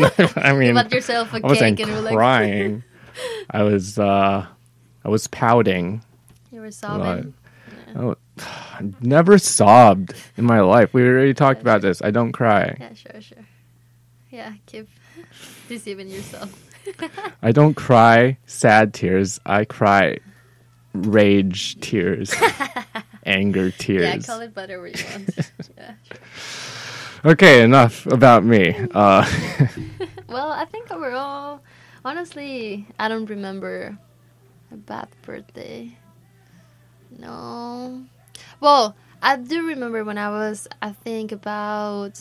[0.00, 0.30] crying.
[0.36, 2.82] I You mean, bought yourself a I wasn't cake and you were like, crying.
[3.50, 4.46] I was, uh,
[5.04, 6.02] I was pouting.
[6.50, 7.34] you were sobbing.
[7.94, 10.94] Oh, I never sobbed in my life.
[10.94, 12.00] We already talked about this.
[12.02, 12.76] I don't cry.
[12.80, 13.44] Yeah, sure, sure.
[14.30, 14.88] Yeah, keep
[15.68, 16.58] deceiving yourself.
[17.42, 19.38] I don't cry sad tears.
[19.44, 20.18] I cry
[20.94, 22.34] rage tears,
[23.24, 24.02] anger tears.
[24.04, 25.52] Yeah, call it whatever you want.
[25.76, 25.92] yeah.
[27.24, 28.74] Okay, enough about me.
[28.94, 29.24] Uh,
[30.32, 31.60] Well, I think overall,
[32.06, 33.98] honestly, I don't remember
[34.70, 35.94] a bad birthday.
[37.18, 38.04] No.
[38.58, 42.18] Well, I do remember when I was, I think, about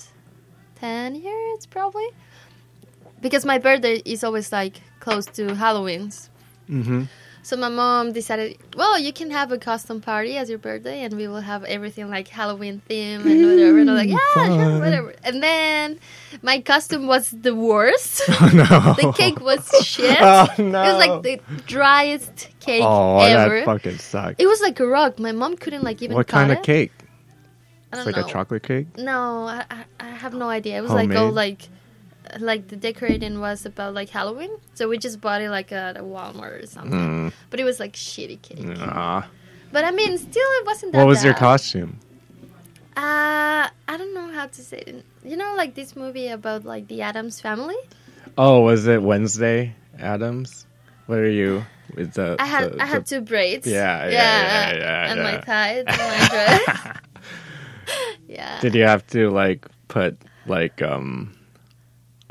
[0.76, 2.10] 10 years, probably.
[3.22, 6.30] Because my birthday is always like close to Halloween's.
[6.70, 7.04] Mm-hmm.
[7.44, 11.18] So my mom decided, well, you can have a custom party as your birthday, and
[11.18, 13.80] we will have everything like Halloween theme and whatever.
[13.80, 15.16] And I'm like, yeah, sure, whatever.
[15.24, 16.00] And then
[16.44, 18.22] my costume was the worst.
[18.42, 18.94] Oh no.
[19.12, 20.18] the cake was shit.
[20.20, 20.84] Oh no.
[20.84, 23.60] It was like the driest cake oh, ever.
[23.60, 24.42] that fucking sucked.
[24.42, 25.20] it was like a rock.
[25.20, 26.60] My mom couldn't like even What kind it.
[26.60, 26.92] of cake?
[27.92, 28.26] I It's like know.
[28.26, 28.98] a chocolate cake.
[28.98, 30.78] No, I, I, I have no idea.
[30.78, 31.68] It was oh, like all like,
[32.39, 36.02] like the decorating was about like Halloween, so we just bought it like at a
[36.02, 37.30] Walmart or something.
[37.30, 37.34] Mm.
[37.50, 38.65] But it was like shitty cake.
[38.80, 39.28] Ah.
[39.72, 40.98] But I mean, still, it wasn't that.
[41.00, 42.00] What was your costume?
[42.98, 45.06] Uh, I don't know how to say it.
[45.24, 47.78] You know, like this movie about like the Addams family.
[48.38, 50.65] Oh, was it Wednesday Addams?
[51.06, 51.63] What are you
[51.96, 52.36] with the?
[52.39, 53.65] I had the- I had the- two braids.
[53.65, 55.32] Yeah, yeah, yeah, yeah, and yeah.
[55.32, 56.28] my tights and my
[56.65, 56.98] dress.
[58.28, 58.60] yeah.
[58.62, 61.34] Did you have to like put like um,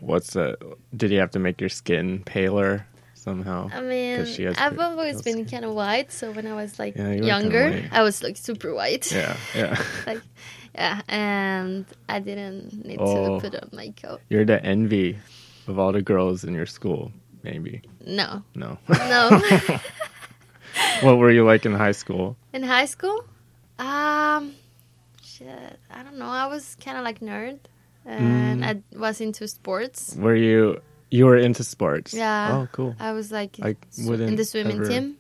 [0.01, 0.57] what's the?
[0.97, 3.69] Did you have to make your skin paler somehow?
[3.73, 4.27] I mean, I've
[4.75, 7.89] pretty always been kind of white, so when I was like Yeah, you younger.
[7.93, 9.11] I was like super white.
[9.13, 9.83] Yeah, yeah.
[10.07, 10.21] like,
[10.75, 13.41] yeah, and I didn't need Oh.
[13.41, 14.21] to put on makeup.
[14.29, 15.19] You're the envy
[15.67, 17.13] of all the girls in your school.
[17.43, 18.77] Maybe No, no.
[18.89, 19.41] no.
[21.01, 22.37] what were you like in high school?
[22.53, 23.25] In high school,
[23.79, 24.55] um,
[25.23, 26.27] shit, I don't know.
[26.29, 27.59] I was kind of like nerd,
[28.07, 30.15] and I was into sports.
[30.17, 32.15] Were you you were into sports?
[32.15, 32.53] Yeah.
[32.63, 32.95] Oh, cool.
[33.01, 35.17] I was like I sw- in the swimming ever- team.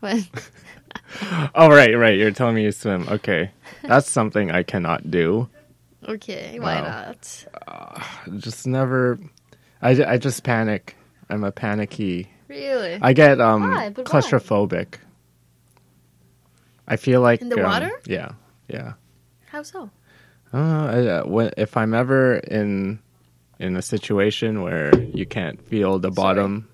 [0.00, 0.18] What?
[1.54, 2.16] Oh, right, right.
[2.18, 3.08] You're telling me you swim.
[3.08, 3.50] Okay,
[3.82, 5.48] that's something I cannot do.
[6.08, 7.14] okay, why Wow.
[7.14, 7.46] not?
[8.38, 9.18] Just never.
[9.80, 10.96] I, I just panic.
[11.30, 12.28] I'm a panicky.
[12.48, 12.98] Really?
[13.00, 13.88] I get um Why?
[13.90, 14.20] But why?
[14.20, 14.96] claustrophobic.
[16.86, 17.90] I feel like In the um, water?
[18.06, 18.32] Yeah,
[18.68, 18.94] yeah.
[19.46, 19.90] How so?
[20.52, 22.98] Uh, I, uh, if I'm ever in
[23.58, 26.68] in a situation where you can't feel the bottom,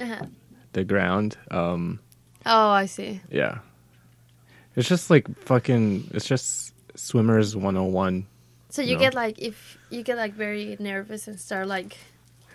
[0.00, 0.26] Uh-huh.
[0.72, 2.00] the ground, um,
[2.44, 3.20] Oh, I see.
[3.30, 3.58] yeah,
[4.76, 6.10] it's just like fucking.
[6.12, 8.26] It's just swimmers 101.
[8.70, 9.00] So you No.
[9.00, 11.96] get like if you get like very nervous and start like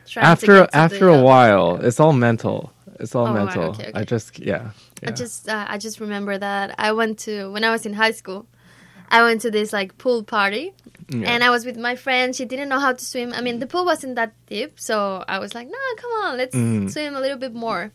[0.07, 2.71] trying After after a while, it's all mental.
[2.99, 3.69] It's all Oh, right, mental.
[3.71, 4.71] okay, I just yeah.
[5.01, 5.09] yeah.
[5.09, 8.11] I just uh, I just remember that I went to when I was in high
[8.13, 8.45] school.
[9.09, 10.73] I went to this like pool party,
[11.09, 11.31] Yeah.
[11.31, 12.35] and I was with my friend.
[12.35, 13.31] She didn't know how to swim.
[13.33, 16.55] I mean, the pool wasn't that deep, so I was like, "No, come on, let's
[16.55, 16.91] Mhm.
[16.91, 17.91] swim a little bit more."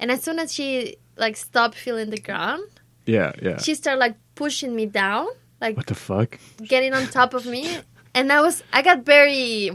[0.00, 2.64] And as soon as she like stopped feeling the ground,
[3.06, 3.58] yeah, yeah.
[3.58, 5.26] she started like pushing me down,
[5.60, 6.38] like what the fuck?
[6.62, 7.78] getting on top of me,
[8.14, 9.70] and I was I got very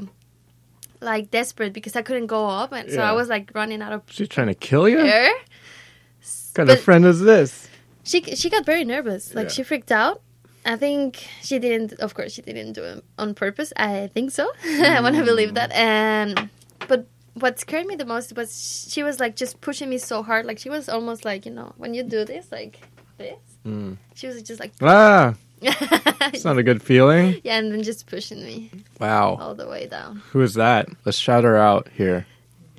[1.02, 3.10] like desperate because I couldn't go up, and so Yeah.
[3.12, 5.00] I was like running out of She's trying to kill you?
[5.00, 5.32] air.
[5.32, 7.68] What kind of friend is this?
[8.04, 9.54] she she got very nervous like Yeah.
[9.54, 10.22] she freaked out
[10.66, 14.48] i think she didn't of course she didn't do it on purpose i think so
[14.66, 16.50] i want to believe that and
[16.88, 20.46] but what scared me the most was she was like just pushing me so hard
[20.46, 22.80] like she was almost like you know when you do this like
[23.18, 23.98] this Mm.
[24.16, 27.42] she was just like Ah, it's not a good feeling.
[27.44, 29.36] yeah and then just pushing me Wow.
[29.40, 30.88] all the way down Who is that?
[31.06, 32.26] Let's shout her out here.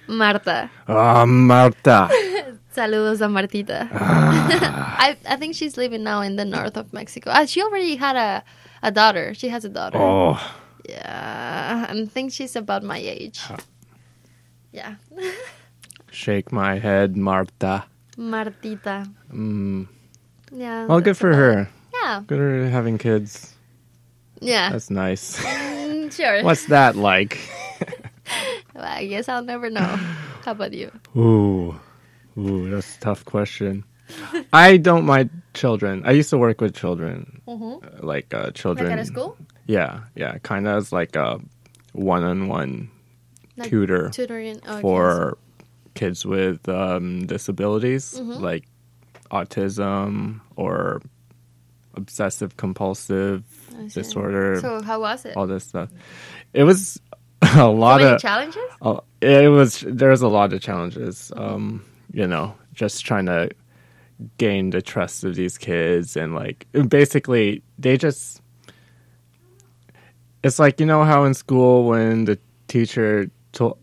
[0.08, 2.08] marta Ah, Marta.
[2.74, 4.96] Saludos a martita Ah.
[4.98, 8.16] I, I think she's living now in the north of mexico uh, she already had
[8.16, 8.44] a,
[8.83, 10.38] a daughter she has a daughter Oh,
[10.88, 13.38] Yeah, I think she's about my age.
[14.72, 14.96] Yeah,
[16.11, 17.85] shake my head, Marta.
[18.18, 19.06] Martita.
[19.33, 19.87] Mm.
[20.50, 20.87] Yeah.
[20.87, 21.62] Well, good for her.
[21.62, 21.68] it.
[21.94, 23.54] Yeah, Good for having kids.
[24.40, 24.70] yeah.
[24.72, 25.38] That's nice.
[25.90, 26.42] Mm, sure.
[26.46, 27.38] What's that like?
[28.74, 29.98] Well, I guess I'll never know.
[30.46, 30.90] How about you?
[31.18, 31.74] Ooh,
[32.40, 33.85] ooh, that's a tough question.
[34.53, 36.03] I don't mind children.
[36.05, 38.90] I used to work with children, uh, like uh, Like children.
[38.92, 39.37] at a school?
[39.66, 41.38] Yeah, yeah, kind of as like a
[41.92, 42.90] one-on-one
[43.57, 45.38] Like tutor Tutoring okay, for
[45.94, 48.42] kids with um, disabilities, Mm-hmm.
[48.42, 48.64] like
[49.31, 51.00] autism or
[51.94, 53.44] obsessive compulsive
[53.94, 54.61] disorder.
[54.61, 55.37] So how was it?
[55.37, 55.88] all this stuff.
[56.53, 57.01] It was
[57.43, 58.62] a So lot many of challenges?
[58.82, 61.30] Oh, it was there was a lot of challenges.
[61.36, 63.50] Um, you know, just trying to
[64.38, 68.42] gain the trust of these kids and like basically they just
[70.42, 72.38] it's like you know how in school when the
[72.68, 73.78] teacher told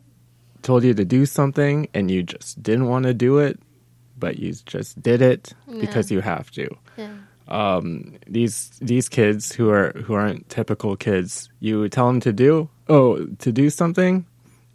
[0.62, 3.60] told you to do something and you just didn't want to do it
[4.18, 6.68] but you just did it because you have to
[6.98, 7.14] Yeah.
[7.48, 12.70] um, these these kids who are who aren't typical kids, you tell them to do
[12.90, 14.26] oh to do something,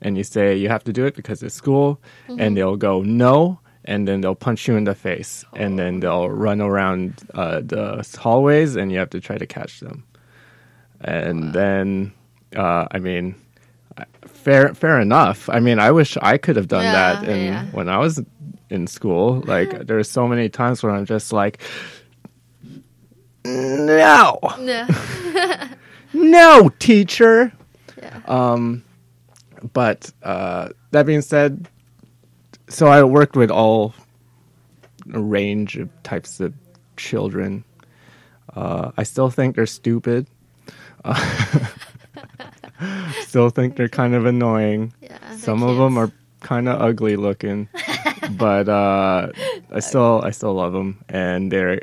[0.02, 1.98] and you say you have to do it because it's school,
[2.28, 6.28] and they'll go no, and then they'll punch you in the face, and then they'll
[6.28, 10.04] run around uh, the hallways, and you have to try to catch them,
[11.00, 12.12] and then
[12.56, 13.34] uh, I mean.
[14.26, 15.48] fair fair enough.
[15.48, 16.92] I mean, I wish I could have done Yeah,
[17.22, 17.64] that in yeah.
[17.70, 18.20] when I was
[18.70, 19.40] in school.
[19.54, 21.60] Like there's so many times where I'm just like
[23.44, 24.38] no.
[24.58, 24.86] No.
[26.14, 27.52] No, teacher.
[27.96, 28.20] Yeah.
[28.26, 28.82] Um
[29.72, 31.68] but uh that being said,
[32.68, 33.94] so I worked with all
[35.12, 36.54] a range of types of
[36.96, 37.64] children.
[38.54, 40.26] Uh, I still think they're stupid.
[41.04, 41.68] Uh,
[43.20, 44.92] still think they're kind of annoying.
[45.00, 45.36] Yeah.
[45.36, 47.68] Some of them are kind of ugly looking,
[48.32, 49.30] but uh,
[49.70, 51.82] I still I still love them, and they're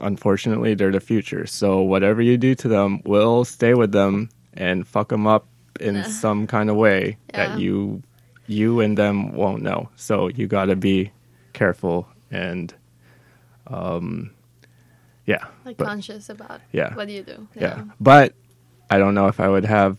[0.00, 1.46] unfortunately they're the future.
[1.46, 5.46] So whatever you do to them will stay with them and fuck them up
[5.80, 7.48] in some kind of way Yeah.
[7.48, 8.02] that you
[8.46, 9.88] you and them won't know.
[9.96, 11.12] So you got to be
[11.52, 12.72] careful and
[13.68, 14.30] um
[15.26, 15.44] yeah.
[15.64, 16.94] like but- conscious about Yeah.
[16.94, 17.46] what you do.
[17.54, 17.84] yeah.
[18.00, 18.34] But
[18.90, 19.96] I don't know if I would have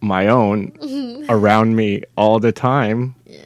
[0.00, 0.72] my own
[1.28, 3.16] around me all the time.
[3.26, 3.42] Yeah.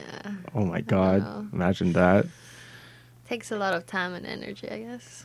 [0.55, 1.49] Oh my god.
[1.53, 2.27] Imagine that.
[3.27, 5.25] Takes a lot of time and energy, I guess.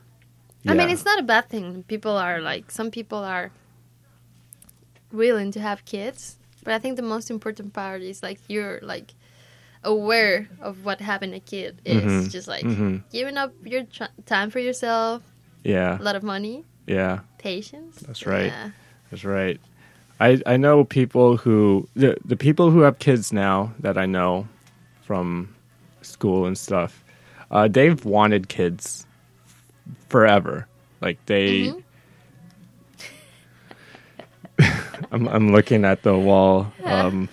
[0.65, 1.83] I mean, it's not a bad thing.
[1.83, 3.51] People are like, some people are
[5.11, 6.37] willing to have kids,
[6.68, 9.13] but I think the most important part is like you're like
[9.84, 12.03] aware of what having a kid is.
[12.03, 12.30] Mhm.
[12.30, 13.03] Just like Mhm.
[13.09, 15.24] giving up your tr- time for yourself,
[15.63, 15.95] Yeah.
[15.97, 17.20] a lot of money, Yeah.
[17.38, 17.95] patience.
[18.05, 18.51] That's right.
[18.51, 18.72] Yeah.
[19.09, 19.61] That's right.
[20.20, 24.47] I I know people who the the people who have kids now that I know
[25.07, 25.55] from
[26.01, 26.91] school and stuff.
[27.49, 29.05] Uh, they've wanted kids
[30.09, 30.68] forever.
[30.99, 31.68] Like they.
[31.72, 31.80] Mm-hmm.
[35.11, 37.29] I'm I'm looking at the wall um,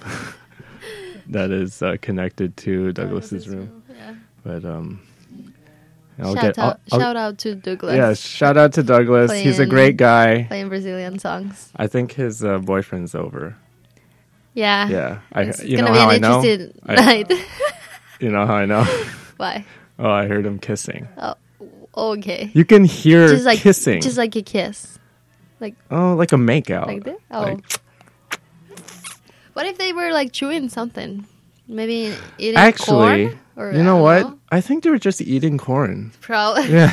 [1.28, 4.14] that is uh, connected to Douglas's room, Yeah.
[4.44, 5.00] but um.
[6.16, 6.58] I'll shout get.
[6.60, 7.96] I'll- out, I'll- shout out to Douglas.
[7.96, 9.32] yeah, shout out to Douglas.
[9.32, 10.44] He's a great guy.
[10.44, 11.72] Playing Brazilian songs.
[11.74, 13.56] I think his uh, boyfriend's over.
[14.52, 14.88] Yeah.
[14.88, 16.68] Yeah, I, It's you gonna know be how an I know.
[16.86, 17.32] I- night.
[18.20, 18.84] You know how I know?
[19.38, 19.64] Why?
[19.98, 21.08] Oh, I heard him kissing.
[21.18, 21.34] Oh,
[21.96, 22.48] okay.
[22.54, 24.00] You can hear just like kissing.
[24.00, 25.00] just like a kiss,
[25.90, 26.86] oh, like a makeout.
[26.86, 27.20] like this.
[27.30, 27.80] Oh, Like-
[29.54, 31.24] what if they were like chewing something?
[31.68, 33.40] Maybe eating Actually, corn?
[33.56, 34.38] Or, you know don't what?
[34.50, 36.12] I think they were just eating corn.
[36.20, 36.68] Probably.
[36.68, 36.90] Yeah.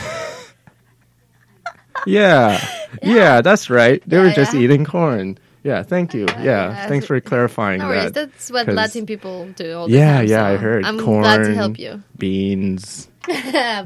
[2.06, 2.66] yeah.
[3.04, 4.02] Yeah, that's right.
[4.08, 4.62] They Yeah, were just yeah.
[4.62, 5.38] eating corn.
[5.64, 6.26] Yeah, thank you.
[6.28, 6.42] Yeah,
[6.74, 6.88] yeah.
[6.88, 8.12] thanks for clarifying No worries.
[8.14, 8.32] that.
[8.32, 10.28] That's what Latin people do all the Yeah, time.
[10.28, 10.86] yeah, so I heard.
[10.86, 12.02] I'm corn, glad to help you.
[12.18, 13.08] beans,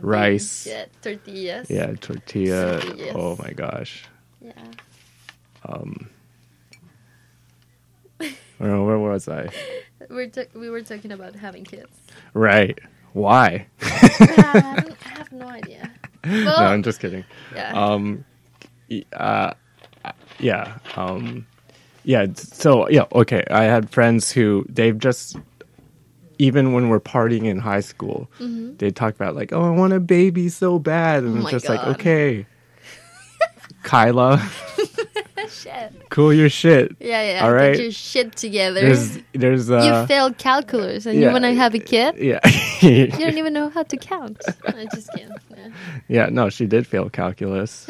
[0.01, 0.65] rice.
[0.67, 1.69] Yeah, tortillas.
[1.69, 2.79] yeah, tortilla.
[2.79, 3.15] Tortillas.
[3.15, 4.05] Oh my gosh.
[4.45, 4.53] Yeah.
[5.65, 6.09] Um,
[8.19, 8.27] I
[8.59, 9.49] don't know, where was I?
[10.09, 11.97] We're ta- we were talking about having kids.
[12.33, 12.77] Right.
[13.13, 13.67] Why?
[13.81, 15.91] I, I, have no idea.
[16.23, 17.23] Well, no, I'm just kidding.
[17.55, 17.71] yeah.
[17.73, 18.23] Um,
[19.13, 19.53] uh,
[20.39, 20.77] yeah.
[20.95, 21.47] Um,
[22.03, 22.27] yeah.
[22.35, 23.05] So yeah.
[23.13, 23.43] Okay.
[23.49, 25.37] I had friends who they've just
[26.37, 30.01] even when we're partying in high school, they talk about like, oh, I want a
[30.01, 31.43] baby so bad, and Mm-hmm.
[31.43, 31.77] Oh it's just God.
[31.87, 32.45] like, okay,
[33.85, 34.43] Kyla,
[35.47, 36.09] shit.
[36.09, 36.95] cool your shit.
[36.99, 37.45] Yeah, yeah.
[37.45, 38.81] All Get your shit together.
[38.81, 41.27] There's there's uh, you failed calculus and yeah.
[41.27, 42.17] you want to have a kid?
[42.17, 42.39] yeah.
[42.81, 44.41] You don't even know how to count.
[44.67, 45.31] I just can't.
[45.55, 45.69] Yeah.
[46.07, 47.87] Yeah, no, she did fail calculus,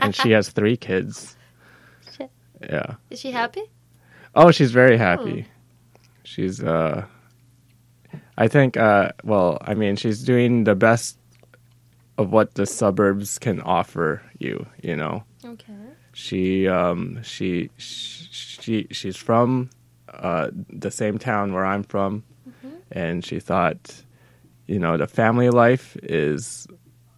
[0.00, 1.36] and she has three kids.
[2.16, 2.30] Shit.
[2.60, 2.96] Yeah.
[3.10, 3.62] Is she happy?
[4.34, 5.46] Oh, she's very happy.
[6.24, 7.06] She's uh
[8.36, 11.16] I think uh well, I mean, she's doing the best
[12.18, 15.24] of what the suburbs can offer you, you know.
[15.44, 15.72] Okay.
[16.12, 19.70] She um she she she's from
[20.12, 22.22] uh the same town where I'm from
[22.92, 24.02] and she thought
[24.66, 26.66] you know, the family life is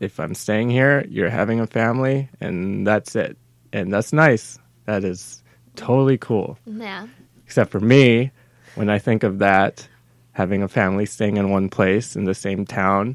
[0.01, 3.37] if I'm staying here, you're having a family and that's it.
[3.73, 4.59] And that's nice.
[4.87, 5.43] That is
[5.77, 7.07] totally cool Yeah.
[7.45, 8.31] except for me
[8.77, 9.87] when i think of that
[10.33, 13.15] having a family staying in one place in the same town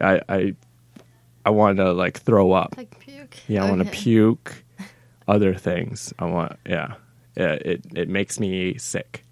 [0.00, 0.54] i i,
[1.44, 3.36] I want to like throw up Like puke.
[3.48, 3.98] yeah i want to Okay.
[3.98, 4.64] puke
[5.28, 6.94] other things i want yeah
[7.36, 9.24] yeah it it makes me sick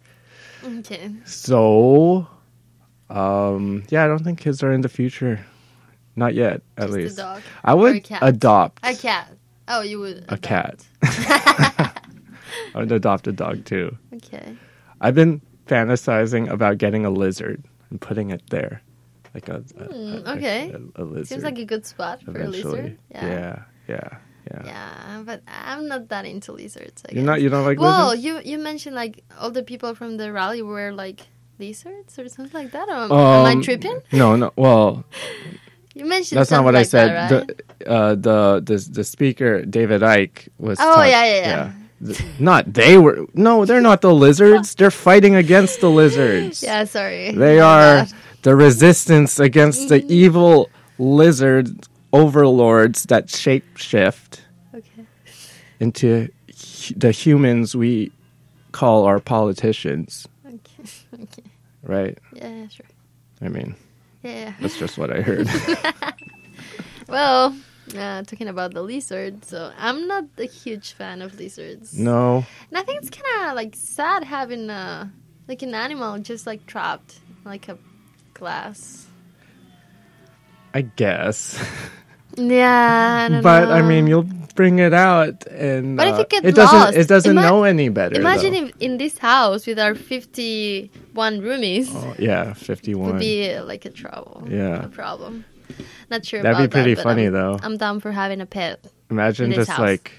[0.64, 1.10] Okay.
[1.24, 2.26] so
[3.08, 5.44] um yeah i don't think kids are in the future
[6.16, 8.18] not yet at Just a least dog i or a would cat?
[8.22, 9.28] adopt A cat.
[9.68, 10.18] Oh, you would.
[10.28, 10.42] a adopt.
[10.42, 14.56] cat i would adopt a dog too Okay.
[15.00, 18.82] I've been fantasizing about getting a lizard and putting it there,
[19.34, 20.74] like a, a, Hmm, a- okay.
[20.96, 21.28] a, lizard.
[21.28, 22.98] Seems like a good spot for a lizard.
[23.10, 24.08] yeah, yeah,
[24.50, 24.62] yeah.
[24.64, 27.02] Yeah, but I'm not that into lizards.
[27.08, 27.26] I You're guess.
[27.26, 27.40] not.
[27.42, 28.24] You don't like well, lizards?
[28.24, 31.20] you you mentioned like all the people from the rally were like
[31.58, 32.88] lizards or something like that.
[32.88, 34.00] Am, am Um, I tripping?
[34.12, 34.52] No, no.
[34.56, 35.04] Well,
[35.94, 37.10] You mentioned that's not what I said.
[37.10, 37.46] That, right?
[37.80, 40.78] The uh, the the the speaker David Icke was.
[40.80, 41.72] oh talk- yeah, yeah, yeah,
[42.14, 43.26] th- not they were.
[43.34, 44.74] No, they're not the lizards.
[44.76, 46.62] They're fighting against the lizards.
[46.66, 47.32] Yeah, sorry.
[47.32, 48.06] They are.
[48.42, 50.68] The resistance against the evil
[50.98, 54.40] lizard overlords that shapeshift
[54.74, 55.04] Okay.
[55.78, 58.12] into hu- the humans we
[58.72, 60.90] call our politicians, Okay.
[61.22, 61.42] Okay.
[61.82, 62.18] right?
[62.32, 62.86] Yeah, sure.
[63.42, 63.74] I mean,
[64.22, 64.52] Yeah.
[64.60, 65.48] that's just what I heard.
[67.08, 67.56] Well,
[67.96, 71.98] uh, talking about the lizard, so I'm not a huge fan of lizards.
[71.98, 75.10] no, And I think it's kind of like sad having a,
[75.48, 77.76] like an animal just like trapped like a
[78.40, 79.06] glass.
[80.74, 81.58] I guess.
[82.36, 83.72] Yeah, I but know.
[83.74, 86.78] I mean, you'll bring it out, and But if uh, it gets it doesn't.
[86.78, 88.14] lost, it doesn't ima- know any better.
[88.20, 93.12] Imagine if in this house with our 51 roomies Oh, yeah, fifty-one.
[93.12, 94.46] would be uh, like a trouble.
[94.48, 94.84] Yeah.
[94.84, 95.44] A problem.
[96.10, 97.58] Not sure That'd be pretty that, funny, I'm, though.
[97.62, 98.84] I'm down for having a pet.
[99.10, 99.78] Imagine just house.
[99.80, 100.12] like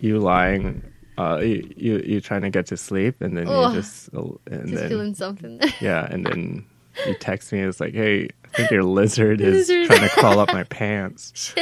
[0.00, 0.82] you lying,
[1.18, 3.74] uh, you, you you trying to get to sleep, and then Ugh.
[3.74, 5.60] you just uh, and Just then feeling something.
[5.80, 6.64] yeah, and then
[7.06, 7.60] you text me.
[7.60, 9.86] It's like, hey, I think your lizard is Lizard.
[9.86, 11.54] trying to crawl up my pants.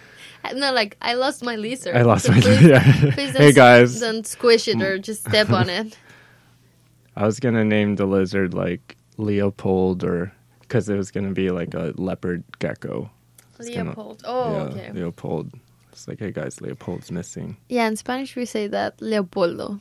[0.54, 1.96] no, like I lost my lizard.
[1.96, 2.40] I lost so my.
[2.40, 3.10] please- Yeah.
[3.12, 5.02] please hey guys, Don't squish it or mm.
[5.02, 5.96] just step on it.
[7.16, 11.74] I was gonna name the lizard like Leopold or because it was gonna be like
[11.74, 13.10] a leopard gecko.
[13.58, 14.22] Gonna- Leopold.
[14.24, 14.92] Oh, yeah, okay.
[14.92, 15.52] Leopold.
[15.92, 17.56] It's like, hey guys, Leopold's missing.
[17.68, 19.80] Yeah, in Spanish we say that Leopoldo.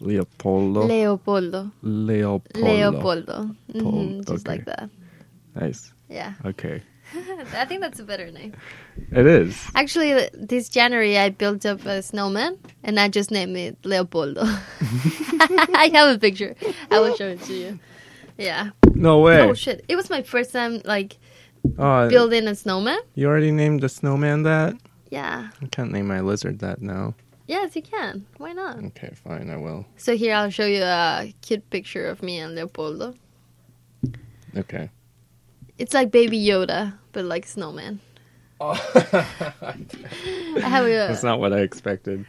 [0.00, 0.84] Leopoldo.
[0.86, 1.70] Leopoldo.
[1.82, 2.60] Leopoldo.
[2.60, 3.50] Leopoldo.
[3.72, 4.56] hmm Pold, just okay.
[4.56, 4.90] like that.
[5.54, 5.92] Nice.
[6.08, 6.34] Yeah.
[6.44, 6.82] Okay.
[7.54, 8.52] I think that's a better name.
[9.12, 9.56] It is.
[9.74, 14.42] Actually, this January I built up a snowman and I just named it Leopoldo.
[14.44, 16.54] I have a picture.
[16.90, 17.78] I will show it to you.
[18.36, 18.70] Yeah.
[18.94, 19.40] No way.
[19.40, 19.84] Oh shit!
[19.88, 21.18] It was my first time like
[21.78, 22.98] Oh, building a snowman.
[23.14, 24.74] you already named the snowman that?
[25.10, 25.48] Yeah.
[25.60, 27.14] I can't name my lizard that now.
[27.48, 28.26] Yes, you can.
[28.36, 28.76] Why not?
[28.84, 29.86] Okay, fine, I will.
[29.96, 33.14] So here I'll show you a cute picture of me and Leopoldo.
[34.54, 34.90] Okay.
[35.78, 38.00] It's like Baby Yoda, but like snowman.
[38.60, 38.72] Oh.
[38.94, 42.26] I have a That's not what I expected.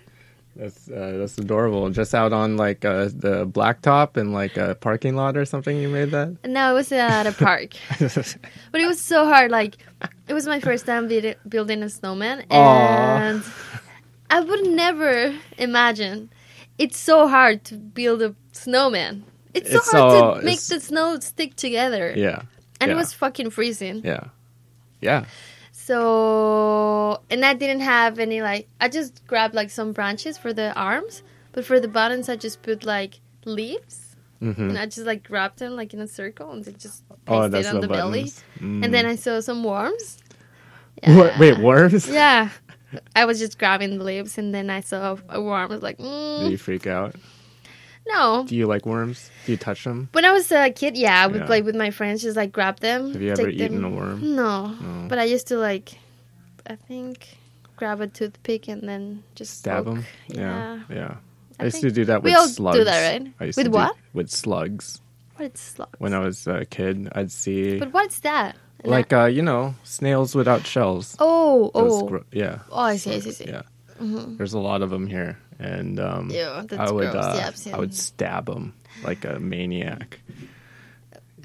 [0.56, 1.90] That's uh, that's adorable.
[1.90, 5.78] Just out on like uh, the blacktop in like a parking lot or something.
[5.78, 6.38] You made that.
[6.46, 9.52] no, it was at a park, but it was so hard.
[9.52, 9.78] Like
[10.28, 13.44] it was my first time build- building a snowman, and
[14.30, 16.30] I would never imagine
[16.78, 19.24] it's so hard to build a snowman.
[19.54, 22.44] It's so It's hard to make the snow stick together, yeah.
[22.80, 22.96] and yeah.
[22.96, 24.02] it was fucking freezing.
[24.06, 24.26] Yeah.
[25.02, 25.26] Yeah.
[25.72, 30.72] So, and I didn't have any like, I just grabbed like some branches for the
[30.76, 34.16] arms, but for the buttons, I just put like leaves.
[34.40, 37.50] hmm And I just like wrapped them like in a circle and then just Oh,
[37.50, 38.26] pasted on the, the, belly.
[38.60, 38.86] Mm.
[38.86, 40.20] And then I saw some worms.
[41.08, 42.08] Wha- Wait, worms?
[42.08, 42.50] Yeah.
[43.16, 45.72] I was just grabbing the leaves and then I saw a worm.
[45.72, 47.16] I was like, Do mm, you freak out?
[48.08, 48.44] no.
[48.48, 49.30] Do you like worms?
[49.46, 50.10] Do you touch them?
[50.14, 51.46] When I was a kid, yeah, I would Yeah.
[51.46, 53.14] play with my friends, just like grab them.
[53.14, 53.86] Have you ever eaten them.
[53.86, 54.36] a worm?
[54.36, 54.68] No.
[54.68, 55.08] No.
[55.08, 55.92] But I used to like,
[56.68, 57.38] I think,
[57.78, 59.96] grab a toothpick and then just Stab poke.
[59.96, 60.06] them?
[60.28, 60.80] Yeah.
[60.90, 61.16] Yeah.
[61.60, 62.86] I, I used to do that we with all do slugs.
[62.86, 63.34] that, right?
[63.40, 63.96] I used With to do- what?
[64.14, 65.02] with slugs.
[65.36, 66.00] What is slugs?
[66.00, 68.56] When I was a kid, I'd see But what's that?
[68.84, 71.16] Like uh, you know, snails without shells.
[71.20, 72.60] oh, Those oh, gro- yeah.
[72.72, 73.46] oh, I see, I see, I see.
[73.48, 73.62] Yeah.
[74.00, 77.76] There's a lot of them here, and um, Ew, that's I would uh, yeah.
[77.76, 78.74] I would stab them
[79.04, 80.20] like a maniac.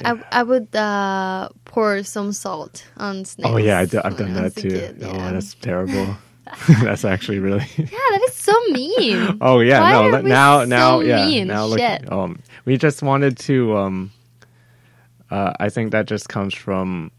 [0.05, 3.55] I, I would uh, pour some salt on snails.
[3.55, 4.69] Oh yeah, I do, I've done that too.
[4.71, 6.17] kid, Oh, that's terrible.
[6.83, 7.65] that's actually really.
[7.77, 9.39] yeah, that is so mean.
[9.41, 10.03] Oh yeah, Why no.
[10.19, 11.27] are we now, so now, yeah.
[11.27, 11.49] mean?
[11.49, 11.79] Now look.
[11.79, 12.13] Shit.
[12.13, 13.77] Um, we just wanted to.
[13.77, 14.13] Um,
[15.31, 17.11] uh, I think that just comes from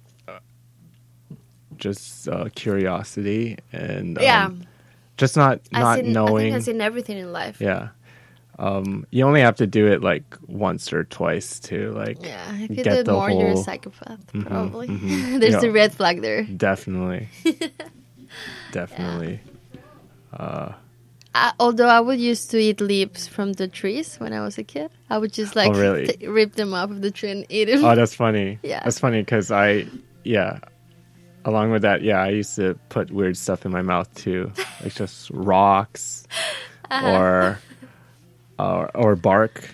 [1.77, 4.49] just uh, curiosity and um, yeah,
[5.17, 6.37] just not I not seen, I knowing.
[6.45, 7.59] think I've seen everything in life.
[7.61, 7.89] Yeah.
[8.57, 12.69] Um, you only have to do it like once or twice to like Yeah, if
[12.69, 14.31] you Get do it more, you're a whole- psychopath.
[14.33, 14.87] Mhm, Probably.
[14.87, 15.39] mhm.
[15.41, 15.69] There's Yeah.
[15.69, 16.43] a red flag there.
[16.43, 17.27] definitely,
[18.71, 19.41] definitely.
[21.37, 24.63] I, although I would used to eat leaves from the trees when I was a
[24.63, 26.07] kid, I would just like Oh, really?
[26.07, 27.83] t- rip them off of the tree and eat them.
[27.83, 28.57] Oh, that's funny.
[28.63, 28.81] Yeah.
[28.83, 29.85] that's funny because I,
[30.23, 30.59] yeah.
[31.45, 34.51] Along with that, yeah, I used to put weird stuff in my mouth too,
[34.83, 36.25] like just rocks
[36.89, 37.11] Uh-huh.
[37.11, 37.59] or,
[38.59, 39.69] or or bark.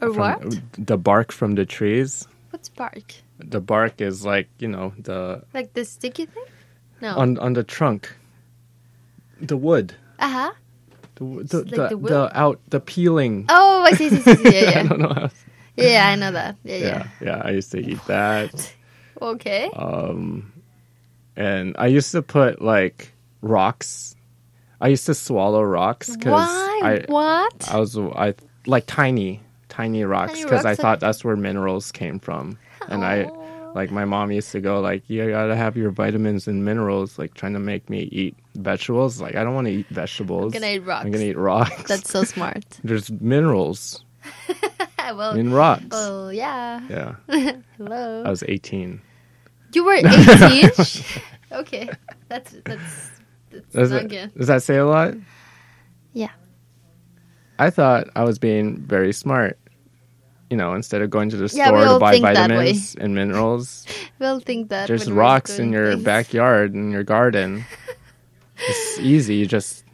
[0.00, 0.60] or from- what?
[0.78, 2.26] The bark from the trees.
[2.50, 3.14] What's bark?
[3.38, 6.44] The bark is like you know the Like the sticky thing?
[7.02, 7.16] No.
[7.18, 8.14] on on the trunk.
[9.40, 9.94] The wood.
[10.18, 10.52] uh huh.
[11.16, 13.46] The the, like the, the the, out the peeling.
[13.48, 14.52] Oh, I see, see, see, see.
[14.54, 14.82] Yeah, I yeah.
[14.88, 15.30] don't know how.
[15.76, 16.56] yeah, I know that.
[16.64, 16.86] Yeah, yeah.
[16.86, 17.42] Yeah, yeah.
[17.44, 18.52] I used to eat that,
[19.20, 19.68] Okay.
[19.76, 20.52] um,
[21.36, 23.12] and I used to put like
[23.42, 24.16] rocks
[24.80, 26.80] I used to swallow rocks because Why?
[26.82, 27.68] I what?
[27.70, 28.34] I was I
[28.66, 32.58] like tiny tiny rocks because I thought that's where minerals came from,
[32.88, 33.72] and I oh.
[33.74, 37.34] like my mom used to go like you gotta have your vitamins and minerals like
[37.34, 40.74] trying to make me eat vegetables like I don't want to eat vegetables i'm gonna
[40.74, 41.04] eat rocks.
[41.04, 42.64] I'm gonna eat rocks That's so smart.
[42.84, 44.04] there's minerals
[44.98, 46.80] well, in rocks oh yeah.
[47.28, 48.22] yeah Hello.
[48.24, 49.00] I was 18
[49.72, 50.70] You were 18?
[51.52, 51.88] okay.
[52.28, 53.10] That's that's
[53.50, 54.34] that's does, not it, good.
[54.34, 55.14] does that say a lot
[56.12, 56.30] Yeah.
[57.58, 59.58] I thought I was being very smart
[60.50, 62.56] you know instead of going to the Yeah, store all to buy think that way.
[62.56, 63.86] vitamins and minerals
[64.18, 66.04] We'll think that There's when rocks in your things.
[66.04, 67.64] backyard in your garden.
[68.58, 69.36] it's easy.
[69.36, 69.84] You just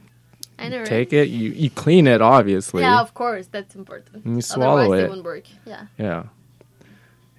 [0.59, 0.87] I know, right?
[0.87, 1.29] take it.
[1.29, 2.83] You you clean it, obviously.
[2.83, 4.25] Yeah, of course, that's important.
[4.25, 5.05] And you swallow Otherwise, it.
[5.07, 5.45] it won't work.
[5.67, 5.87] Yeah.
[5.99, 6.23] Yeah.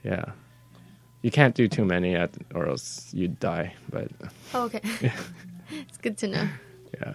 [0.04, 0.26] Yeah.
[1.24, 3.74] You can't do too many, at, or else you'd die.
[3.90, 4.10] But
[4.54, 4.82] Oh, okay.
[5.72, 6.48] it's good to know.
[7.02, 7.14] yeah.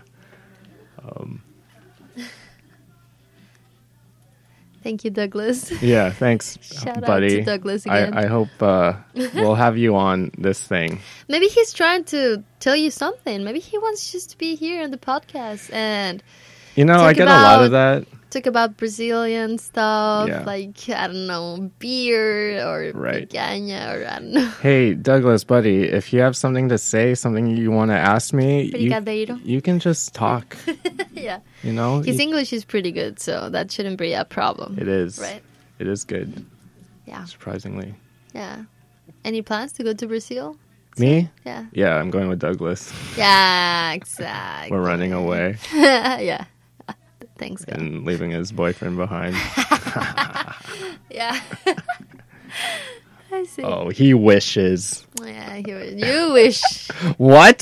[4.82, 5.70] Thank you, Douglas.
[5.82, 6.10] Yeah.
[6.10, 7.28] Thanks, Shout out buddy.
[7.36, 8.14] to Douglas again.
[8.14, 8.94] I, I hope uh,
[9.34, 11.00] we'll have you on this thing.
[11.28, 13.44] Maybe he's trying to tell you something.
[13.44, 16.22] Maybe he wants just to be here on the podcast and
[16.76, 18.06] You know, I get a lot of that.
[18.30, 20.42] Talk about Brazilian stuff, Yeah.
[20.44, 23.28] like I don't know, beer or Right.
[23.28, 24.48] picanha or I don't know.
[24.62, 28.64] Hey, Douglas, buddy, if you have something to say, something you want to ask me,
[28.76, 30.56] you, you can just talk.
[31.12, 31.40] yeah.
[31.62, 34.76] You know, His You- English is pretty good, so that shouldn't be a problem.
[34.78, 35.18] it is.
[35.18, 35.42] Right.
[35.78, 36.44] It is good.
[37.06, 37.24] Yeah.
[37.24, 37.94] Surprisingly.
[38.34, 38.64] Yeah.
[39.24, 40.56] Any plans to go to Brazil?
[40.98, 41.30] Me?
[41.46, 41.64] Yeah.
[41.72, 42.92] Yeah, I'm going with Douglas.
[43.16, 44.70] Yeah, exactly.
[44.76, 46.44] We're running away yeah.
[47.38, 49.34] Thanks, and leaving his boyfriend behind.
[51.10, 51.40] Yeah.
[53.30, 53.62] I see.
[53.62, 55.06] Oh, he wishes.
[55.22, 55.70] Yeah, he
[56.06, 56.62] you wish.
[57.18, 57.60] What?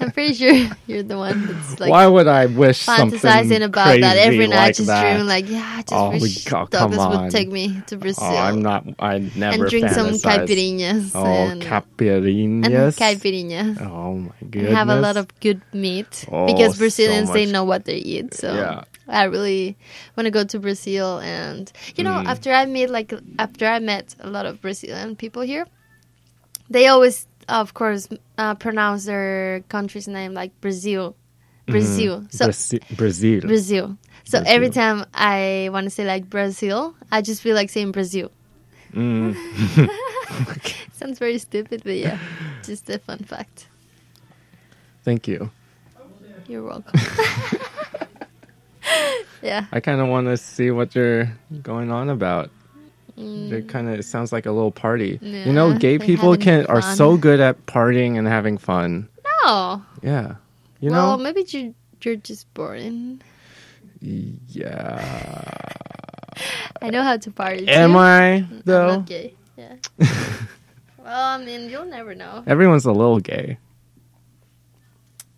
[0.00, 0.52] I'm pretty sure
[0.86, 4.56] you're the one that's like Why would I wish something fantasizing about that every night,
[4.56, 5.02] like just that?
[5.02, 7.22] dreaming like, yeah, I just Oh, wish oh, Douglas on.
[7.24, 8.86] would take me to Brazil Oh, I'm not.
[8.98, 10.46] I never and drink some fantasize.
[10.48, 12.64] caipirinhas Oh, and, caipirinhas.
[12.64, 13.80] and caipirinha.
[13.82, 14.72] Oh my And goodness.
[14.72, 18.32] have a lot of good meat Oh, because so Brazilians they know what they eat.
[18.34, 18.84] So Yeah.
[19.08, 19.76] I really
[20.16, 22.26] want to go to Brazil, and you know, Mm.
[22.26, 25.66] after I meet like after I met a lot of Brazilian people here,
[26.70, 31.14] they always, of course, uh, pronounce their country's name like Brazil,
[31.66, 32.24] Brazil.
[32.30, 33.40] So Brasi- Brazil.
[33.42, 33.98] Brazil.
[34.24, 34.54] So Brazil.
[34.54, 38.30] every time I want to say like Brazil, I just feel like saying Brazil.
[38.94, 39.34] Mm.
[40.94, 42.18] Sounds very stupid, but yeah,
[42.64, 43.66] just a fun fact.
[45.04, 45.50] Thank you.
[46.48, 46.92] You're welcome.
[49.42, 49.66] yeah.
[49.72, 51.30] I kind of want to see what you're
[51.62, 52.50] going on about.
[53.16, 55.18] It kind of sounds like a little party.
[55.22, 55.78] you know, Mm.
[55.78, 59.08] Gay people can are so good at partying and having fun.
[59.44, 59.82] No.
[60.02, 60.34] Yeah.
[60.80, 61.22] You well, know?
[61.22, 63.22] maybe you you're just boring.
[64.00, 65.44] Yeah.
[66.82, 67.68] I know how to party.
[67.68, 67.98] Am too.
[67.98, 68.88] I I'm though?
[68.96, 69.34] not gay.
[69.56, 69.76] Yeah.
[70.98, 72.42] well, I mean, you'll never know.
[72.46, 73.58] Everyone's a little gay.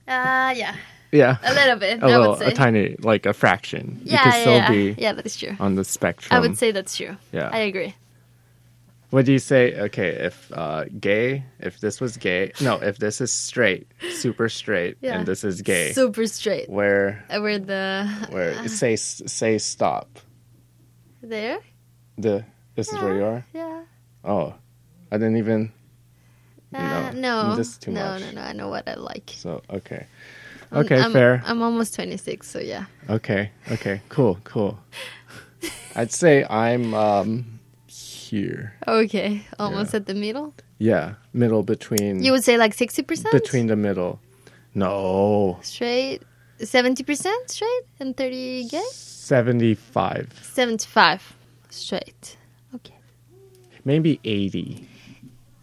[0.09, 0.77] Uh, yeah,
[1.17, 1.39] Yeah.
[1.43, 2.03] a little bit.
[2.03, 2.47] A I little, would say.
[2.47, 4.01] a tiny, like a fraction.
[4.05, 4.71] yeah, you can yeah, still yeah.
[4.71, 5.57] be yeah, that's true.
[5.59, 6.37] on the spectrum.
[6.37, 7.17] I would say that's true.
[7.33, 7.51] Yeah.
[7.53, 7.95] I agree.
[9.11, 9.73] What do you say?
[9.87, 14.97] Okay, if uh, gay, if this was gay, no, if this is straight, super straight,
[15.01, 15.19] Yeah.
[15.19, 16.69] and this is gay, Super straight.
[16.69, 20.19] where, Uh, We're the where say say stop.
[21.23, 21.61] there.
[22.19, 22.45] The
[22.75, 23.45] this is where you are.
[23.55, 23.83] Yeah.
[24.25, 24.55] Oh,
[25.13, 25.73] I didn't even.
[26.75, 27.57] Uh, No, no.
[27.57, 28.21] this is too no, much.
[28.23, 28.43] no, no.
[28.43, 29.33] I know what I like.
[29.37, 30.07] So okay,
[30.77, 31.43] okay, I'm, fair.
[31.45, 32.87] I'm almost 26, so yeah.
[33.09, 34.79] Okay, okay, cool, cool.
[35.97, 38.75] I'd say I'm um here.
[38.87, 40.55] Okay, almost at the middle.
[40.79, 42.23] Yeah, middle between.
[42.23, 43.31] You would say like 60%?
[43.33, 44.21] between the middle.
[44.75, 46.23] No, straight,
[46.61, 48.83] 70% straight, and 30 gay?
[48.93, 51.35] seventy-five, 75
[51.71, 52.37] straight.
[52.75, 52.95] Okay.
[53.85, 54.87] maybe eighty.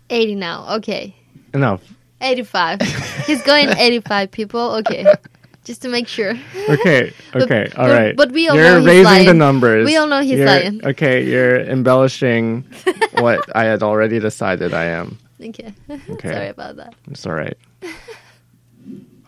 [0.09, 0.75] 80 now.
[0.77, 1.15] Okay.
[1.53, 1.79] No,
[2.23, 2.81] 85.
[3.25, 4.75] He's going 85 people.
[4.75, 5.05] Okay.
[5.63, 6.33] Just to make sure.
[6.69, 8.15] Okay, But- okay, all but- right.
[8.17, 9.85] but we all you're know he's raising the numbers.
[9.85, 10.85] We all know he's You're- lying.
[10.85, 12.63] Okay, you're embellishing
[13.19, 15.17] what I had already decided I am.
[15.39, 15.73] Okay.
[15.89, 16.31] Okay.
[16.33, 16.95] Sorry about that.
[17.11, 17.57] It's all right.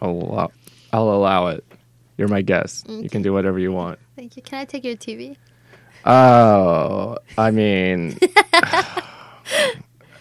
[0.02, 0.52] I'll allow,
[0.91, 1.64] I'll allow it.
[2.18, 2.89] You're my guest.
[2.89, 4.00] You can do whatever you want.
[4.18, 4.41] Thank you.
[4.43, 5.36] Can I take your TV?
[6.06, 8.18] Oh, I mean,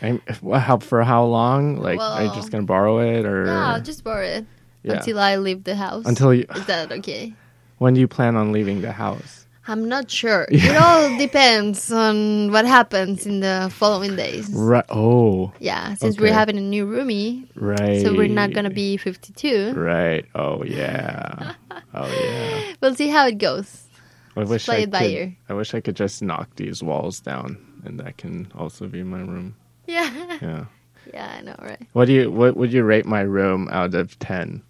[0.04, 0.20] I'm,
[0.60, 1.76] how for how long?
[1.76, 4.44] Like, are you just gonna borrow it, or No, I'll just borrow it
[4.82, 4.94] Yeah.
[4.94, 6.04] until I leave the house.
[6.06, 7.32] Until you- Is that okay?
[7.78, 9.46] when do you plan on leaving the house?
[9.66, 10.46] I'm not sure.
[10.50, 14.50] It all depends on what happens in the following days.
[14.52, 14.84] Right.
[14.90, 16.24] Oh, Yeah, since Okay.
[16.28, 18.02] we're having a new roomie, right.
[18.02, 19.72] so we're not gonna be 52.
[19.72, 20.26] Right.
[20.34, 21.54] Oh yeah.
[21.94, 22.60] Oh yeah.
[22.82, 23.84] We'll see how it goes.
[24.36, 25.10] I wish play I it by could.
[25.12, 25.36] ear.
[25.48, 29.20] I wish I could just knock these walls down, and that can also be my
[29.20, 29.54] room.
[29.86, 30.64] Yeah, Yeah.
[31.12, 31.80] yeah, I know, right?
[31.92, 32.30] What do you?
[32.30, 34.62] What would you rate my room out of ten?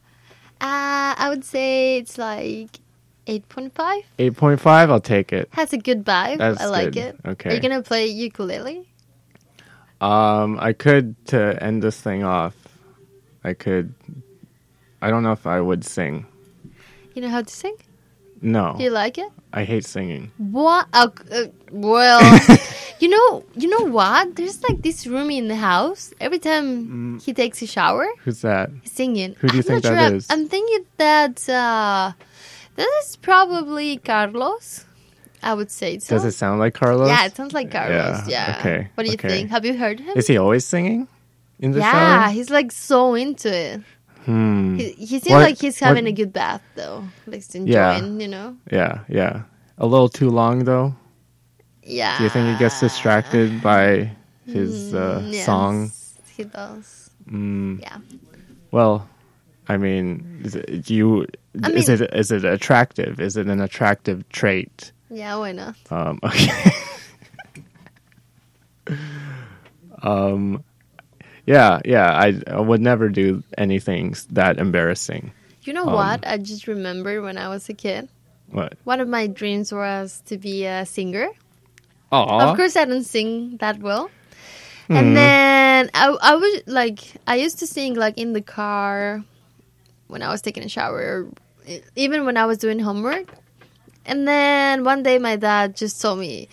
[0.61, 2.81] Uh, I would say it's like
[3.27, 4.03] 8.5.
[4.19, 4.91] Eight point five.
[4.91, 5.49] I'll take it.
[5.53, 6.39] Has a good vibe.
[6.39, 6.97] That's I like good.
[6.97, 7.17] it.
[7.27, 7.51] Okay.
[7.51, 8.89] Are you gonna play ukulele?
[10.01, 12.55] Um, I could to end this thing off.
[13.43, 13.95] I could.
[15.01, 16.27] I don't know if I would sing.
[17.15, 17.77] You know how to sing?
[18.43, 19.31] No, Do you like it?
[19.53, 20.31] I hate singing.
[20.37, 20.87] What?
[20.93, 22.21] Uh, uh, well,
[23.01, 24.37] you know, you know what?
[24.37, 26.13] There's like this roomie in the house.
[26.21, 28.71] Every time he takes a shower, Who's that?
[28.83, 29.35] he's singing.
[29.35, 29.39] Mm.
[29.39, 29.99] Who do you I'm think that sure.
[29.99, 30.27] I'm- is?
[30.31, 32.13] I'm, thinking that uh,
[32.77, 34.85] that is probably Carlos.
[35.43, 36.15] I would say so.
[36.17, 37.07] Does it sound like Carlos?
[37.09, 38.27] Yeah, it sounds like Carlos.
[38.27, 38.57] Yeah, Yeah.
[38.61, 39.29] okay, What do you okay.
[39.29, 39.51] think?
[39.51, 40.17] Have you heard him?
[40.17, 41.07] Is he always singing
[41.61, 43.83] in the yeah, he's like so into it.
[44.25, 44.79] Hmm.
[44.79, 47.05] He, he seems What- like he's what- having a good bath though.
[47.27, 47.97] Like he's Yeah.
[47.97, 48.57] enjoying, you know.
[48.73, 49.43] Yeah, yeah.
[49.77, 50.97] A little too long though.
[51.85, 52.17] Yeah.
[52.19, 54.11] Do you think he gets distracted by
[54.47, 55.93] his uh, Mm, yes, song?
[56.37, 57.11] He does.
[57.31, 57.99] Mm, Yeah.
[58.71, 59.09] well,
[59.69, 61.27] I mean, is it, do you
[61.63, 63.21] I is mean- it is it attractive?
[63.21, 64.93] Is it an attractive trait?
[65.11, 65.77] Yeah, why not?
[65.91, 66.73] Um, okay.
[70.03, 70.65] um,
[71.47, 72.11] yeah, yeah.
[72.13, 75.33] I, I would never do anything that embarrassing.
[75.63, 76.27] You know Um, what?
[76.27, 78.09] I just remembered when I was a kid.
[78.51, 78.75] What?
[78.85, 81.29] One of my dreams was to be a singer.
[82.13, 84.11] Oh, Of course, I don't sing that well.
[84.87, 84.97] Hmm.
[84.97, 89.25] And then I, I was like, I used to sing like in the car
[90.09, 91.29] when I was taking a shower, or
[91.97, 93.27] even when I was doing homework.
[94.07, 96.49] And then one day, my dad just told me,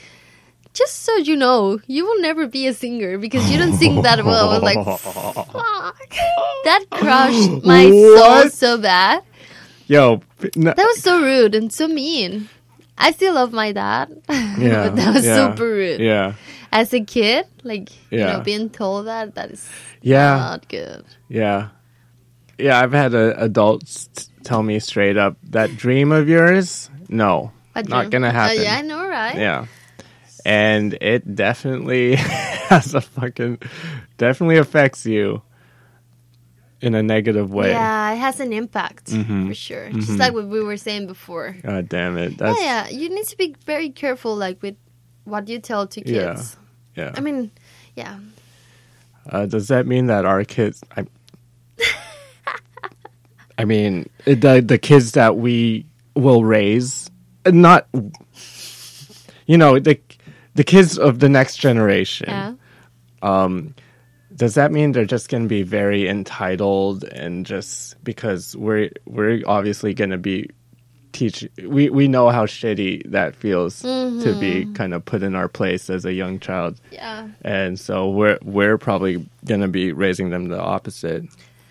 [0.73, 4.23] "Just so you know, you will never be a singer because you don't sing that
[4.23, 6.15] well." I was like, "Fuck!"
[6.63, 9.23] That crushed my soul so bad.
[9.87, 10.21] Yo,
[10.55, 12.47] no, That was so rude and so mean.
[13.01, 15.99] I still love my dad, yeah, but that was yeah, super rude.
[15.99, 16.33] Yeah,
[16.71, 19.67] As a kid, like you know, being told that that is
[20.01, 20.37] yeah.
[20.37, 21.03] not good.
[21.27, 21.69] Yeah.
[22.57, 27.51] Yeah, I've had uh, adults t- tell me straight up that dream of yours, no,
[27.75, 28.61] not gonna Uh, happen.
[28.61, 29.35] yeah, I know, right?
[29.35, 29.65] Yeah.
[30.45, 32.15] And it definitely
[32.69, 33.59] has a fucking
[34.17, 35.41] definitely affects you
[36.81, 37.69] in a negative way.
[37.69, 39.47] Yeah, it has an impact Mhm.
[39.47, 39.89] for sure.
[39.91, 41.55] Just like what we were saying before.
[41.63, 42.37] God damn it.
[42.37, 44.75] That's yeah, yeah, you need to be very careful, like with
[45.25, 46.57] what you tell to kids.
[46.95, 47.03] yeah.
[47.05, 47.11] yeah.
[47.15, 47.51] I mean,
[47.95, 48.17] yeah,
[49.29, 50.81] Uh, does that mean that our kids?
[50.97, 51.05] I,
[53.57, 57.09] I mean, the the kids that we will raise,
[57.45, 57.87] not,
[59.45, 59.99] you know, the
[60.55, 62.27] the kids of the next generation.
[62.29, 62.53] yeah.
[63.21, 63.75] Um,
[64.41, 69.43] does that mean they're just going to be very entitled and just because we're we're
[69.45, 70.49] obviously going to be
[71.11, 74.73] teach we we know how shitty that feels to be mm-hmm.
[74.73, 77.27] kind of put in our place as a young child Yeah.
[77.43, 81.25] and so we're we're probably gonna be raising them the opposite.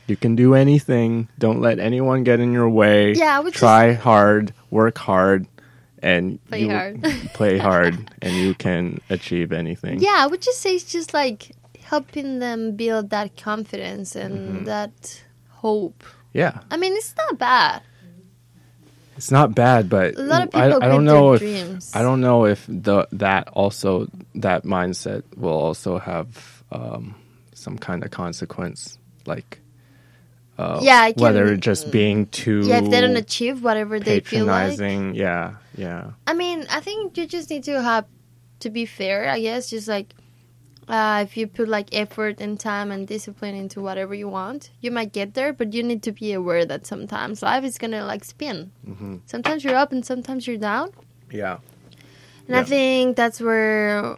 [0.06, 1.26] You can do anything.
[1.40, 3.14] Don't let anyone get in your way.
[3.14, 5.46] Yeah, try hard, work hard,
[6.02, 7.02] and Play you- hard.
[7.34, 9.98] play hard, and you can achieve anything.
[10.00, 11.52] Yeah, I would just say it's just like
[11.90, 14.64] helping them build that confidence and Mm-hmm.
[14.64, 15.24] that
[15.62, 16.04] hope.
[16.32, 16.60] Yeah.
[16.70, 17.82] I mean, it's not bad.
[19.16, 21.90] It's not bad, but A lot of people I don't know if dreams.
[21.92, 27.14] I don't know if the that also that mindset will also have um,
[27.52, 29.60] some kind of consequence, like
[30.56, 34.20] uh, Yeah, I can- whether just being too Yeah, if they don't achieve whatever they
[34.20, 34.78] feel like.
[34.80, 38.06] Yeah, yeah, I mean, I think you just need to have
[38.60, 39.28] to be fair.
[39.28, 40.14] I guess just like
[40.90, 44.90] uh, if you put like effort and time and discipline into whatever you want, you
[44.90, 45.52] might get there.
[45.52, 48.72] But you need to be aware that sometimes life is gonna like spin.
[48.86, 49.16] Mm-hmm.
[49.26, 50.90] Sometimes you're up and sometimes you're down.
[51.30, 51.58] yeah,
[52.48, 54.16] And I think that's where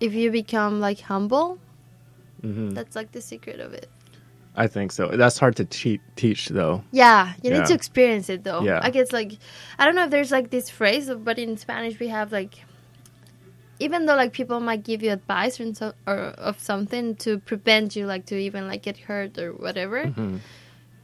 [0.00, 1.58] if you become like humble,
[2.40, 3.88] hmm that's like the secret of it.
[4.54, 5.08] I think so.
[5.08, 6.84] That's hard to te- teach, though.
[6.92, 7.58] Yeah, you Yeah.
[7.58, 8.62] need to experience it though.
[8.62, 8.80] Yeah.
[8.82, 9.32] I guess like
[9.78, 12.54] I don't know if there's like this phrase, but in Spanish we have like
[13.82, 17.96] even though like people might give you advice or, so, or of something to prevent
[17.98, 20.36] you like to even like get hurt or whatever, Mm-hmm.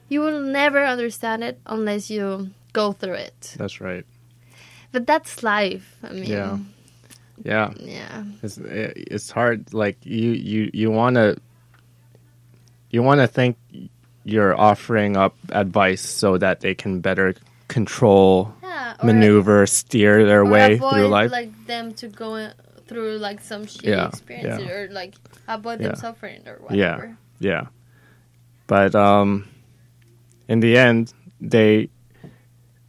[0.08, 3.54] you will never understand it unless you go through it.
[3.58, 4.06] That's right.
[4.92, 5.96] But that's life.
[6.02, 6.58] I mean, Yeah.
[7.44, 8.24] Yeah, yeah.
[8.42, 9.70] it's it's hard.
[9.72, 11.38] Like you you you want to
[12.90, 13.56] you want to think
[14.24, 17.34] you're offering up advice so that they can better
[17.68, 18.96] control Yeah.
[19.04, 21.30] maneuver, steer their way avoid, through life.
[21.30, 22.52] like them to go in-
[22.88, 24.70] through like some shitty Yeah, experience yeah.
[24.72, 25.14] or like
[25.46, 27.16] about them suffering or whatever.
[27.40, 27.50] yeah.
[27.52, 27.66] yeah.
[28.66, 29.48] But um,
[30.48, 31.88] in the end, they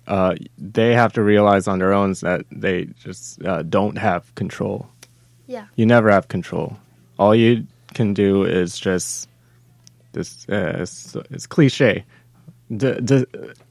[0.08, 4.88] uh, they have to realize on their own that they just uh, don't have control.
[5.47, 5.66] Yeah.
[5.76, 6.78] You never have control.
[7.18, 9.30] All you can do is just
[10.14, 10.45] this.
[10.50, 12.06] Uh, it's, it's cliche.
[12.76, 13.26] D- d-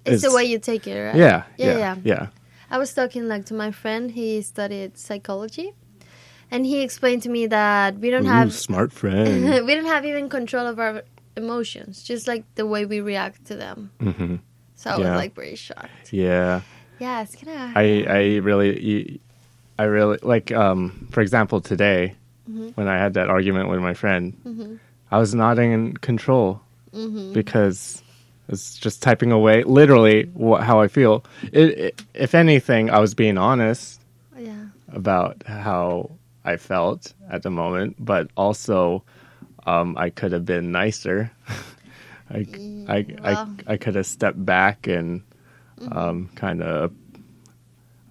[0.04, 1.14] It's, the way you take it, right?
[1.16, 1.96] Yeah, Yeah, yeah, yeah.
[2.04, 2.26] yeah.
[2.70, 4.10] I was talking like to my friend.
[4.10, 5.72] He studied psychology,
[6.50, 9.66] and he explained to me that we don't Ooh, have smart friend.
[9.66, 11.02] we don't have even control of our
[11.36, 13.90] emotions, just like the way we react to them.
[14.00, 14.36] hmm
[14.74, 15.10] So I Yeah.
[15.10, 16.12] was like very shocked.
[16.12, 16.62] Yeah.
[16.98, 17.72] Yeah, it's gonna.
[17.76, 19.20] I I really
[19.78, 22.14] I really like um for example today
[22.48, 22.68] Mm-hmm.
[22.76, 24.32] when I had that argument with my friend
[25.10, 26.60] I was not in control
[26.94, 27.34] Mm-hmm.
[27.34, 28.02] because
[28.48, 30.30] it's just typing away literally
[30.64, 31.22] how I feel
[31.52, 34.00] it, it, if anything I was being honest
[34.38, 34.72] yeah.
[34.88, 36.10] about how
[36.48, 39.04] I felt at the moment but also
[39.66, 41.30] um I could have been nicer
[42.30, 42.46] I
[42.88, 43.50] I, well.
[43.66, 45.22] I I could have stepped back and
[45.90, 46.92] um, kind of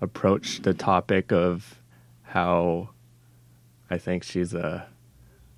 [0.02, 1.80] approach the topic of
[2.24, 2.90] how
[3.90, 4.88] I think she's a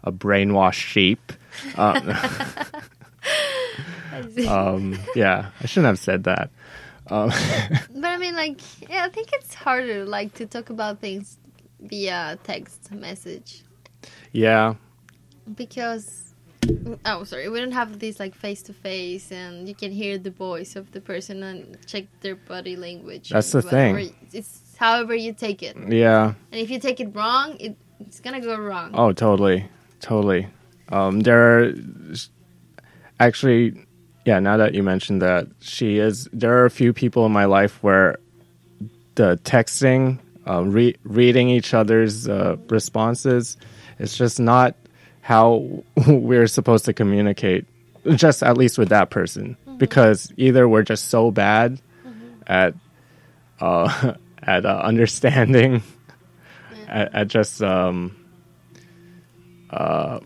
[0.03, 1.33] a brainwashed sheep.
[1.75, 2.09] Um,
[4.47, 6.49] um, yeah, I shouldn't have said that.
[7.07, 7.31] Um,
[7.93, 11.37] But I mean, like, yeah, I think it's harder, like, to talk about things
[11.81, 13.63] via text message
[14.31, 14.75] yeah,
[15.55, 16.25] because.
[17.05, 17.49] Oh, sorry.
[17.49, 20.91] We don't have this like face to face, and you can hear the voice of
[20.91, 23.29] the person and check their body language.
[23.29, 24.13] That's the thing.
[24.33, 26.33] It's however you take it, Yeah.
[26.51, 28.91] and if you take it wrong, it, it's gonna go wrong.
[28.93, 29.65] Oh, totally,
[29.99, 30.47] totally.
[30.89, 31.73] Um, there are
[33.19, 33.85] actually,
[34.25, 34.39] yeah.
[34.39, 36.27] Now that you mentioned that, she is.
[36.33, 38.17] There are a few people in my life where
[39.15, 40.19] the texting,
[40.49, 43.55] uh, re- reading each other's uh, responses,
[43.99, 44.75] it's just not
[45.21, 47.65] how we're supposed to communicate.
[48.15, 51.79] Just at least with that person, because either we're just so bad
[52.47, 52.73] at
[53.59, 55.83] uh, at uh, understanding,
[56.87, 58.15] at, at just um,
[59.69, 60.19] uh,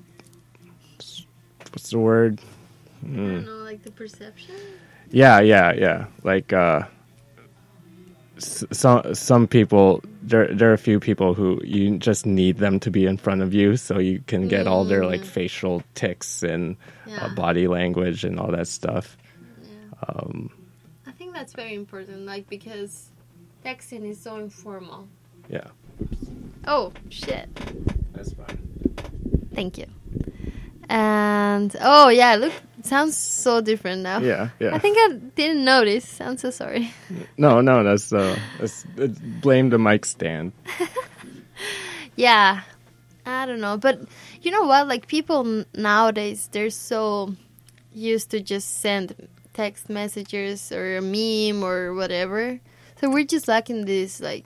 [1.71, 2.39] what's the word?
[3.03, 4.55] I don't know, like the perception.
[5.11, 6.05] Yeah, yeah, yeah.
[6.23, 6.83] Like uh,
[8.37, 12.79] s- some some people, there there are a few people who you just need them
[12.79, 16.43] to be in front of you so you can get all their like facial tics
[16.43, 17.25] and Yeah.
[17.25, 19.17] uh, body language and all that stuff.
[21.07, 23.09] I think that's very important, like because
[23.63, 25.07] texting is so informal.
[25.49, 25.67] Yeah,
[26.67, 27.47] Oh shit!
[28.13, 28.57] that's fine.
[29.53, 29.85] Thank you.
[30.89, 32.53] And oh yeah, look,
[32.85, 34.19] sounds so different now.
[34.19, 34.75] Yeah, yeah.
[34.75, 36.21] I think I didn't notice.
[36.21, 36.93] I'm so sorry.
[37.37, 40.53] no, no, that's uh, that's it's, blame the mic stand.
[42.15, 42.61] Yeah,
[43.25, 44.01] I don't know, but
[44.41, 44.87] you know what?
[44.87, 47.35] Like people nowadays, they're so
[47.91, 52.59] used to just send text messages or a meme or whatever.
[52.99, 54.45] So we're just lacking these like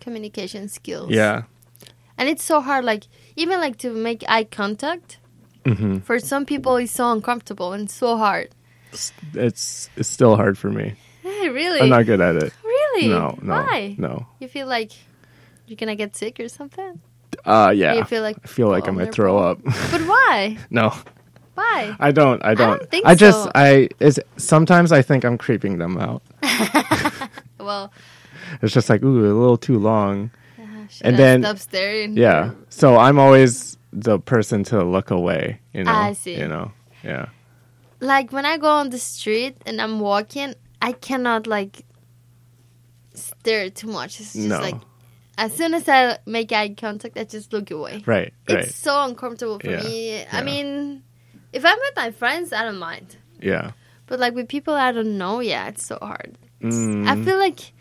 [0.00, 1.10] communication skills.
[1.10, 1.42] Yeah,
[2.16, 2.84] and it's so hard.
[2.84, 3.04] Like
[3.36, 5.18] even like to make eye contact.
[5.74, 8.48] Hmm For some people, it's so uncomfortable and so hard.
[8.92, 10.94] it's it's still hard for me.
[11.24, 11.80] really?
[11.80, 12.52] I'm not good at it.
[12.64, 13.08] Really?
[13.08, 13.94] No, no, Why?
[13.98, 14.26] no.
[14.40, 14.92] You feel like
[15.66, 17.00] you're gonna get sick or something?
[17.44, 17.94] Uh, yeah.
[17.94, 19.58] you feel like I feel like I might throw up.
[19.92, 20.58] But why?
[20.70, 20.92] no,
[21.54, 21.96] Why?
[22.00, 22.44] I don't.
[22.44, 22.78] I don't.
[22.78, 23.44] don't think I just.
[23.44, 23.52] so.
[23.54, 23.88] I.
[24.00, 26.22] Is sometimes I think I'm creeping them out.
[27.58, 27.92] Well,
[28.62, 30.30] It's just like ooh, a little too long.
[30.88, 32.16] should And I then- stop staring.
[32.16, 32.52] Yeah.
[32.70, 35.60] So I'm always the person to look away.
[35.72, 35.92] You know.
[35.92, 36.36] I see.
[36.38, 36.72] You know.
[37.02, 37.26] Yeah.
[38.00, 41.84] Like when I go on the street and I'm walking, I cannot like
[43.14, 44.20] stare too much.
[44.20, 44.60] It's just No.
[44.60, 44.76] like
[45.36, 48.02] as soon as I make eye contact, I just look away.
[48.06, 48.32] Right.
[48.48, 48.58] Right.
[48.64, 50.10] It's so uncomfortable for Yeah, me.
[50.18, 50.28] yeah.
[50.32, 51.02] I mean,
[51.52, 53.16] if I'm with my friends, I don't mind.
[53.40, 53.72] yeah.
[54.06, 56.38] But like with people I don't know, yeah, it's so hard.
[56.60, 57.06] It's- Mm.
[57.06, 57.72] I feel like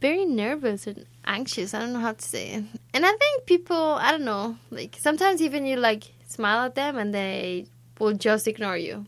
[0.00, 1.74] very nervous and anxious.
[1.74, 2.64] I don't know how to say it.
[2.92, 6.96] And I think people, I don't know, like sometimes even you like smile at them
[6.98, 7.66] and they
[7.98, 9.06] will just ignore you.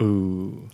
[0.00, 0.68] Ooh.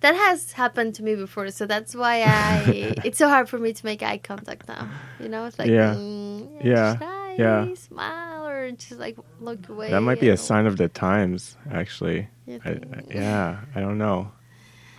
[0.00, 2.94] That has happened to me before, so that's why I.
[3.04, 4.88] it's so hard for me to make eye contact now.
[5.18, 5.94] You know, it's like Yeah.
[5.94, 7.74] mm, Yeah, I yeah.
[7.74, 9.90] smile or just like look away.
[9.90, 12.28] That might be a or- sign of the times, actually.
[12.48, 12.70] I.
[12.70, 12.80] I-
[13.10, 13.60] yeah.
[13.74, 14.32] I don't know.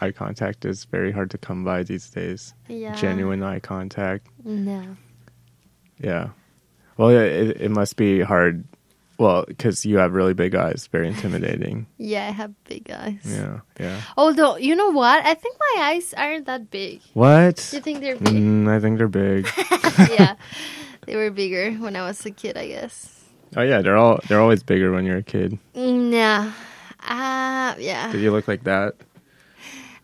[0.02, 2.54] Eye contact is very hard to come by these days.
[2.68, 2.96] Yeah.
[2.96, 4.28] Genuine eye contact.
[4.44, 4.98] No.
[6.00, 6.30] Yeah.
[6.98, 8.64] Well, it, it, it must be hard
[9.20, 11.86] Well, because you have really big eyes, very intimidating.
[11.98, 13.22] Yeah, I have big eyes.
[13.24, 14.02] yeah, yeah.
[14.18, 15.24] Although, you know what?
[15.24, 17.02] I think my eyes aren't that big.
[17.14, 17.70] What?
[17.72, 18.34] You think they're big?
[18.34, 19.48] Mm, I think they're big.
[20.18, 20.36] yeah.
[21.06, 23.22] They were bigger when I was a kid, I guess.
[23.58, 25.60] oh yeah, they're all they're always bigger when you're a kid.
[25.76, 26.52] Mm, Yeah.
[27.02, 28.12] Uh, yeah.
[28.12, 28.94] Did you look like that?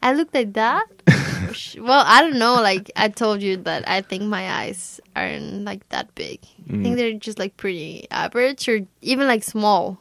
[0.02, 0.86] I look like that.
[1.80, 2.56] well, I don't know.
[2.56, 6.40] Like I told you that I think my eyes aren't like that big.
[6.70, 6.84] I Mm.
[6.84, 9.98] think they're just like pretty average or even like small.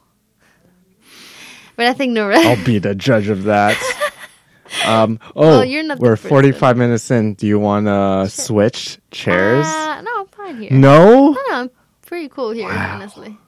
[1.76, 2.30] But I think no.
[2.30, 3.76] I'll be the judge of that.
[4.84, 6.28] Um, oh, Well, you're not we're person.
[6.28, 7.34] 45 minutes in.
[7.34, 9.64] Do you want to switch chairs?
[9.64, 10.70] Uh, no, I'm fine here.
[10.72, 11.30] no?
[11.30, 11.70] No, I'm
[12.02, 13.38] pretty cool here, honestly.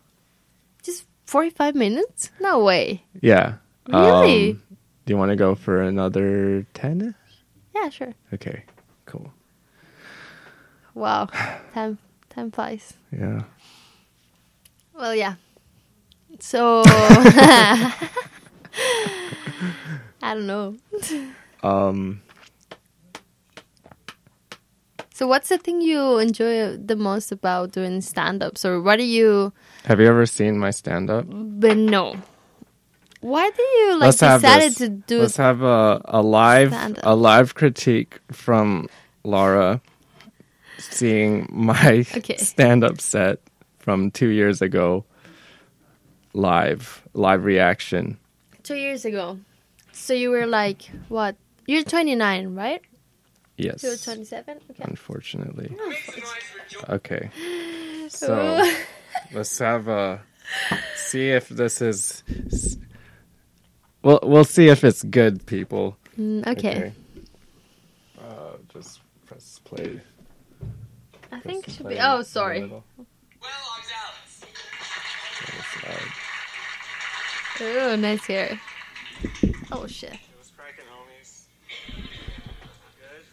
[0.82, 2.30] Just 45 minutes?
[2.40, 3.02] No way.
[3.20, 3.54] Yeah.
[3.88, 4.52] Really?
[4.52, 4.62] Um,
[5.08, 7.14] do you want to go for another 10?
[7.74, 8.12] Yeah, sure.
[8.34, 8.64] Okay,
[9.06, 9.32] cool.
[10.92, 11.30] Wow.
[11.72, 11.96] time,
[12.28, 12.92] time flies.
[13.10, 13.44] Yeah.
[14.92, 15.36] Well, yeah.
[16.40, 17.94] So, I
[20.20, 20.76] don't know.
[21.62, 22.20] Um,
[25.14, 28.62] So, what's the thing you enjoy the most about doing stand ups?
[28.64, 29.54] Or what do you.
[29.86, 31.24] have you ever seen my stand up?
[31.26, 32.14] But no.
[33.20, 37.04] Why do you like Let's decided to do Let's have a, a live Stand-up.
[37.06, 38.88] a live critique from
[39.24, 39.80] Laura
[40.78, 42.36] seeing my Okay.
[42.38, 43.40] stand up set
[43.78, 45.04] from two years ago
[46.32, 48.18] live live reaction.
[48.62, 49.38] two years ago?
[49.92, 51.34] So, you were like, what?
[51.66, 52.80] You're 29, right?
[53.56, 53.82] Yes.
[53.82, 54.58] You're 27?
[54.70, 54.84] Okay.
[54.84, 55.74] Unfortunately.
[55.78, 55.94] Oh.
[56.90, 57.30] Okay.
[58.08, 58.64] So
[59.34, 60.22] let's have a
[60.96, 62.22] see if this is.
[64.02, 65.96] We'll we'll see if it's good, people.
[66.18, 66.92] Mm, okay.
[68.18, 70.00] Uh, just press play.
[71.32, 71.98] I think it should be.
[72.00, 72.60] Oh, sorry.
[72.66, 74.44] Well, I'm Alex.
[75.40, 76.12] That was loud.
[77.60, 78.60] Oh, nice hair.
[79.72, 80.16] Oh, shit.
[80.38, 81.46] was cracking, homies.
[81.86, 83.24] Good.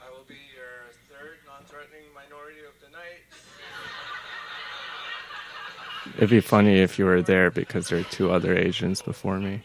[0.00, 3.22] I will be your third non-threatening minority of the night.
[6.16, 9.62] It'd be funny if you were there because there are two other Asians before me.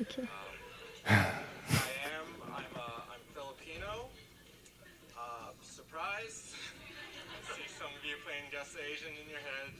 [0.00, 0.28] Okay.
[1.08, 2.28] I am.
[2.54, 2.70] I'm.
[2.76, 4.06] Uh, I'm Filipino.
[5.16, 6.54] Uh, surprise.
[6.54, 9.74] I see some of you playing guess Asian in your head.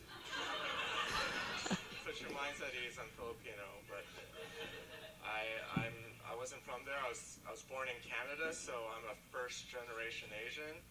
[2.02, 2.98] Put your minds at ease.
[2.98, 4.02] I'm Filipino, but
[5.22, 5.46] I.
[5.78, 5.94] I'm.
[6.26, 6.98] I wasn't from there.
[6.98, 7.38] I was.
[7.46, 10.82] I was born in Canada, so I'm a first generation Asian.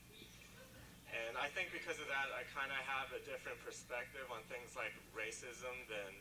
[1.25, 4.75] And I think because of that, I kind of have a different perspective on things
[4.75, 6.11] like racism than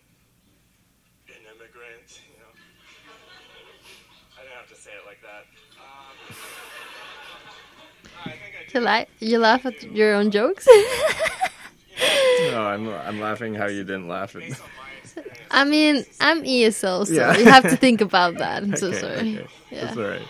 [1.37, 2.23] an immigrant.
[2.33, 2.53] You know.
[4.39, 5.45] I didn't have to say it like that.
[5.81, 6.15] Um,
[8.25, 8.81] I think I You, do.
[8.81, 10.67] la- you laugh at your own jokes?
[12.51, 14.49] No, I'm I'm laughing how you didn't laugh at me.
[14.49, 17.37] Based on my experience, I mean, I'm ESL, so Yeah.
[17.39, 18.63] you have to think about that.
[18.63, 19.17] I'm so Okay, sorry.
[19.39, 19.47] okay.
[19.71, 19.85] Yeah.
[19.87, 20.23] That's all right.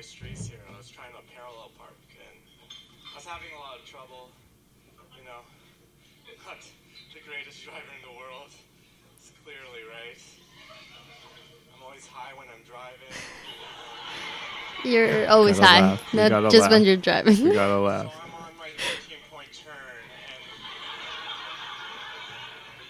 [0.00, 2.36] One of the one-way streets here, I was trying to parallel park, and
[3.12, 4.30] I was having a lot of trouble.
[5.18, 5.44] You know,
[6.46, 6.56] not
[7.12, 8.48] the greatest driver in the world.
[9.16, 10.16] It's clearly right.
[11.76, 13.12] I'm always high when I'm driving.
[14.84, 16.14] You're always Gotta high, laugh.
[16.14, 17.36] Not gotta just when you're driving.
[17.36, 18.12] You gotta So laugh.
[18.24, 20.00] I'm on my 13-point turn,
[20.32, 20.40] and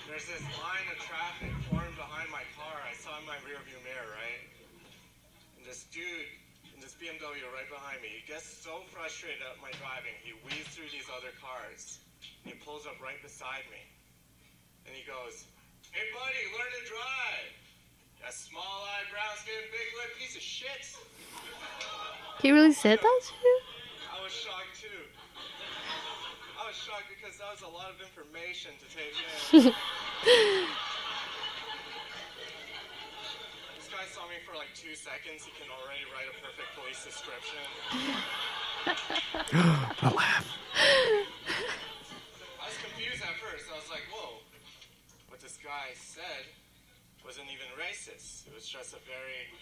[0.06, 2.78] there's this line of traffic formed behind my car.
[2.86, 4.46] I saw in my rearview mirror, right?
[5.58, 6.30] And this dude
[6.80, 10.70] in this BMW right behind me, he gets so frustrated at my driving, he weaves
[10.70, 11.98] through these other cars.
[12.46, 13.82] And he pulls up right beside me.
[14.86, 15.50] And he goes,
[15.90, 17.50] Hey buddy, learn to drive.
[18.22, 20.94] That small-eyed, brown-skinned, big-lip piece of shit.
[22.38, 23.56] He really said that to you?
[24.14, 25.02] I was shocked too.
[26.54, 29.74] I was shocked because that was a lot of information to take in.
[34.00, 35.44] guy saw me for like two seconds.
[35.44, 37.60] He can already write a perfect police description.
[40.00, 40.48] The laugh.
[42.56, 43.68] I was confused at first.
[43.68, 44.40] I was like, whoa.
[45.28, 46.48] What this guy said
[47.20, 48.48] wasn't even racist.
[48.48, 49.52] It was just a very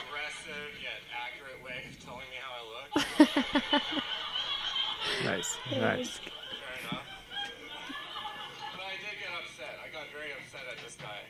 [0.00, 2.88] aggressive yet accurate way of telling me how I look.
[5.22, 6.16] Nice, nice.
[6.16, 7.04] Fair enough.
[8.72, 9.76] But I did get upset.
[9.84, 11.28] I got very upset at this guy.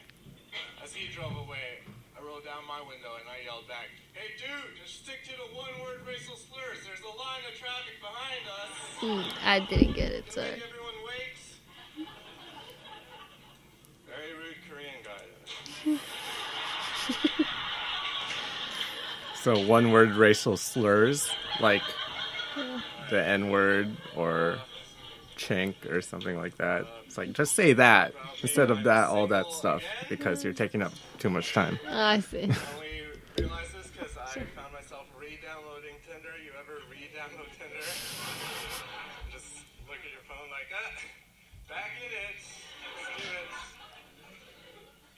[0.84, 1.80] As he drove away,
[2.12, 5.56] I rolled down my window and I yelled back, Hey dude, just stick to the
[5.56, 6.78] one word racial slurs.
[6.84, 8.74] There's a line of traffic behind us.
[8.98, 10.48] Hmm, I didn't get it, Can sorry.
[10.48, 12.06] everyone wait.
[14.08, 15.98] Very rude Korean guy.
[19.42, 21.30] So one word racial slurs.
[21.60, 21.82] like
[23.10, 24.58] the N word or
[25.36, 26.86] chink or something like that.
[27.06, 30.92] It's like just say that instead of that all that stuff because you're taking up
[31.18, 31.78] too much time.
[31.88, 32.42] Oh, I see.
[32.42, 32.50] only
[33.38, 36.34] realize this because I found myself re-downloading Tinder.
[36.44, 37.82] You ever re-download Tinder?
[39.34, 40.94] Just look at your phone like, ah,
[41.68, 42.38] back in it.
[42.38, 43.50] Let's do it.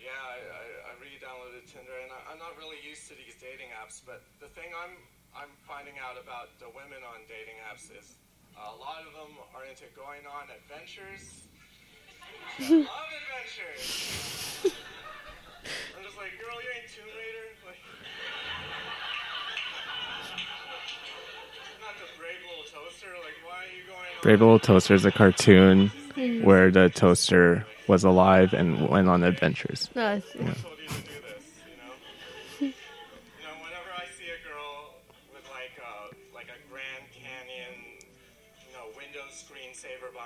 [0.00, 3.72] Yeah, I, I, I re-downloaded Tinder, and I, I'm not really used to these dating
[3.76, 4.00] apps.
[4.04, 4.96] But the thing I'm
[5.36, 8.16] I'm finding out about the women on dating apps is
[8.56, 11.44] a lot of them are into going on adventures.
[12.60, 14.72] Love adventures.
[15.96, 17.52] I'm just like, girl, you ain't Tomb Raider.
[17.66, 17.76] Like,
[21.80, 23.08] not the brave little toaster.
[23.22, 24.22] Like, why are you going on?
[24.22, 26.44] Brave Little Toaster is a cartoon mm.
[26.44, 29.90] where the toaster was alive and went on adventures.
[29.94, 30.22] No, I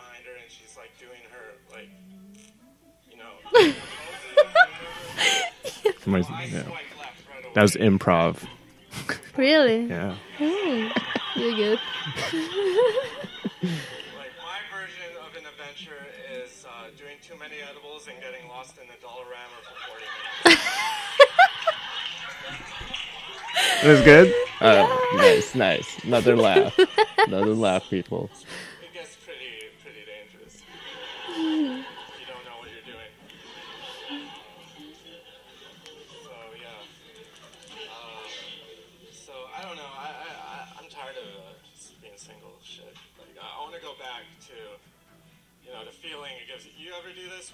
[0.00, 1.88] behind her and she's like doing her, like,
[3.10, 3.32] you know,
[6.00, 6.62] poses, I yeah.
[6.64, 7.54] swipe left right.
[7.54, 8.42] That was improv.
[9.36, 9.86] Really?
[9.86, 10.14] Yeah.
[11.36, 11.78] You're good.
[11.78, 12.32] Like,
[14.40, 16.04] my version of an adventure
[16.42, 20.04] is uh, doing too many edibles and getting lost in the Dollarama for 40
[20.44, 20.64] minutes.
[23.82, 24.32] It was good?
[24.62, 26.04] Oh, nice, nice.
[26.04, 26.78] Another laugh.
[27.26, 28.28] Another laugh, people.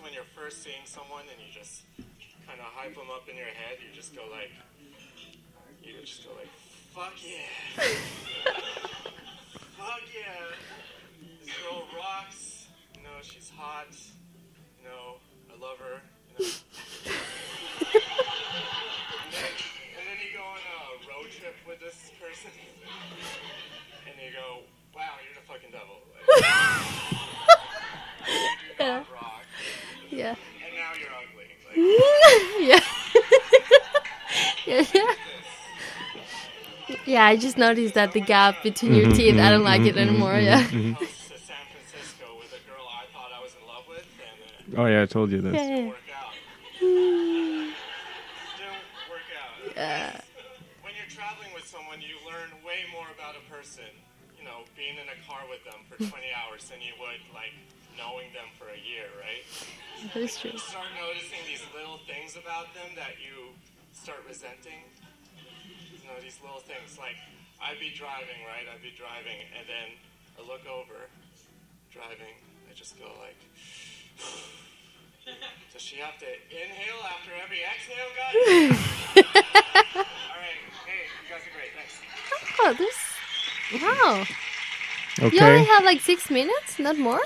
[0.02, 1.82] When you're first seeing someone and you just
[2.46, 3.78] kind of hype them up in your head?
[3.80, 4.50] You just go like,
[5.82, 6.48] you just go like,
[6.94, 7.82] fuck yeah.
[9.76, 10.56] Fuck yeah.
[11.44, 12.66] This girl rocks.
[12.96, 13.86] You know, she's hot.
[13.92, 15.20] You know,
[15.52, 16.00] I love her.
[16.38, 16.50] You know.
[19.22, 19.52] and, then,
[19.98, 20.60] and then you go on a
[21.06, 22.50] road trip with this person.
[24.06, 24.62] And you go,
[24.94, 26.00] wow, you're the fucking devil.
[26.08, 26.18] Like,
[28.80, 29.04] Yeah.
[30.22, 30.38] Not rock.
[30.38, 30.66] Yeah.
[30.66, 31.46] And now you're ugly.
[31.66, 31.76] Like,
[34.66, 34.84] yeah.
[34.94, 35.04] yeah.
[35.08, 35.14] Yeah.
[37.04, 39.98] Yeah, I just noticed that the gap between your mm-hmm, teeth, I don't like mm-hmm,
[39.98, 40.34] it anymore.
[40.34, 40.94] Mm-hmm, yeah.
[40.94, 44.06] I was to San Francisco with a girl I thought I was in love with,
[44.70, 45.54] and Oh, yeah, I told you this.
[45.54, 45.86] Yeah.
[45.90, 46.30] work out.
[46.78, 47.74] Didn't
[49.10, 49.74] work out.
[49.74, 50.20] Yeah.
[50.82, 53.90] When you're traveling with someone, you learn way more about a person.
[54.38, 57.50] You know, being in a car with them for 20 hours than you would like
[57.98, 59.42] knowing them for a year, right?
[60.14, 60.52] That is true.
[60.52, 63.50] You start noticing these little things about them that you
[63.92, 64.86] start resenting.
[65.90, 66.94] You know, these little things.
[66.98, 67.18] Like,
[67.58, 68.70] I'd be driving, right?
[68.70, 69.98] I'd be driving, and then
[70.38, 71.10] I look over,
[71.90, 72.38] driving.
[72.70, 73.38] I just go like,
[75.72, 78.34] does she have to inhale after every exhale, guys?
[79.98, 80.60] All right.
[80.86, 81.74] Hey, you guys are great.
[81.74, 81.98] Thanks.
[82.62, 82.96] Oh, this.
[83.82, 84.24] Wow.
[85.32, 87.22] You only have like six minutes, not more?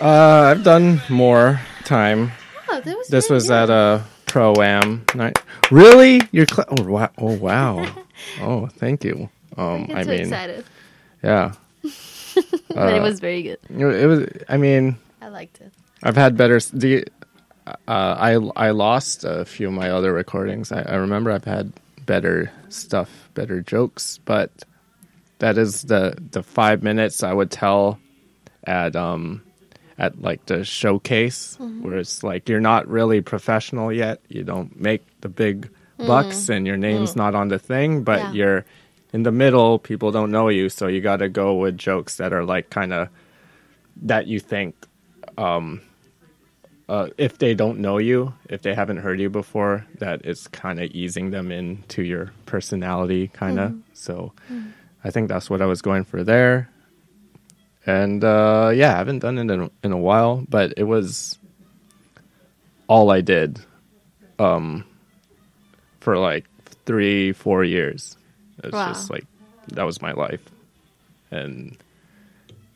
[0.00, 2.32] Uh, I've done more time.
[2.68, 3.54] Oh, that was This really was good.
[3.54, 5.38] at a pro am night.
[5.70, 6.20] Really?
[6.32, 7.10] You're cl- oh wow!
[7.18, 8.04] Oh wow!
[8.40, 9.28] oh, thank you.
[9.56, 10.64] Um, I so mean, excited.
[11.22, 11.52] yeah.
[11.84, 13.58] but it uh, was very good.
[13.70, 14.28] It was.
[14.48, 15.72] I mean, I liked it.
[16.02, 16.58] I've had better.
[16.58, 17.06] The
[17.66, 20.72] uh, I I lost a few of my other recordings.
[20.72, 21.72] I, I remember I've had
[22.04, 24.50] better stuff, better jokes, but
[25.38, 27.98] that is the the five minutes I would tell
[28.64, 29.42] at um
[29.98, 31.82] at like the showcase mm-hmm.
[31.82, 34.20] where it's like you're not really professional yet.
[34.28, 36.06] You don't make the big mm-hmm.
[36.06, 37.16] bucks and your name's mm.
[37.16, 38.32] not on the thing, but Yeah.
[38.32, 38.64] you're
[39.12, 39.78] in the middle.
[39.78, 42.92] People don't know you, so you got to go with jokes that are like kind
[42.92, 43.08] of
[44.02, 44.74] that you think
[45.38, 45.80] um,
[46.88, 50.80] uh, if they don't know you, if they haven't heard you before, that is kind
[50.80, 53.70] of easing them into your personality, kind of.
[53.70, 53.80] Mm-hmm.
[53.94, 54.72] So mm.
[55.02, 56.68] I think that's what I was going for there.
[57.86, 61.38] And uh, yeah, I haven't done it in a, in a while, but it was
[62.86, 63.60] all I did
[64.38, 64.84] um,
[66.00, 66.46] for like
[66.86, 68.16] three, four years.
[68.62, 68.88] It's Wow.
[68.88, 69.26] just like
[69.68, 70.42] that was my life,
[71.30, 71.76] and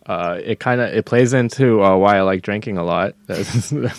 [0.06, 3.14] uh, it kind of it plays into uh, why I like drinking a lot.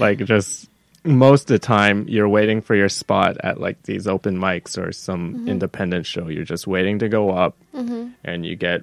[0.00, 0.68] like just
[1.04, 4.92] most of the time, you're waiting for your spot at like these open mics or
[4.92, 6.28] some independent show.
[6.28, 7.56] You're just waiting to go up,
[8.24, 8.82] and you get.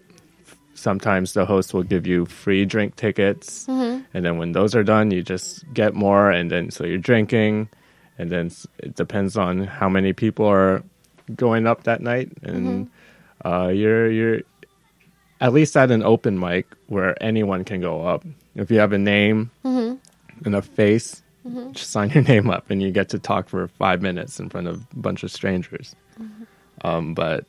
[0.78, 4.04] Sometimes the host will give you free drink tickets, mm-hmm.
[4.14, 7.68] and then when those are done, you just get more, and then so you're drinking,
[8.20, 10.84] and then it depends on how many people are
[11.36, 13.48] going up that night, and mm-hmm.
[13.48, 14.42] uh, you're you're
[15.42, 18.24] at least at an open mic where anyone can go up.
[18.54, 19.96] If you have a name mm-hmm.
[20.46, 21.24] and a face,
[21.72, 24.68] just sign your name up, and you get to talk for five minutes in front
[24.68, 25.96] of a bunch of strangers.
[26.84, 27.46] Um, but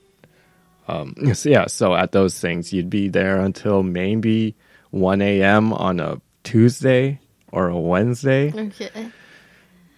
[0.89, 4.57] um, so yeah, so at those things, you'd be there until maybe
[4.91, 5.73] one a.m.
[5.73, 7.21] on a Tuesday
[7.53, 8.53] or a Wednesday.
[8.55, 9.11] Okay.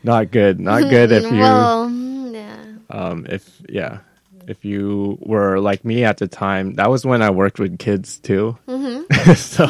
[0.03, 0.59] Not good.
[0.61, 2.65] Not good if you Well, mm, yeah.
[2.91, 3.99] um, if yeah,
[4.49, 8.19] if you were like me at the time, that was when I worked with kids
[8.19, 8.59] too.
[9.37, 9.67] so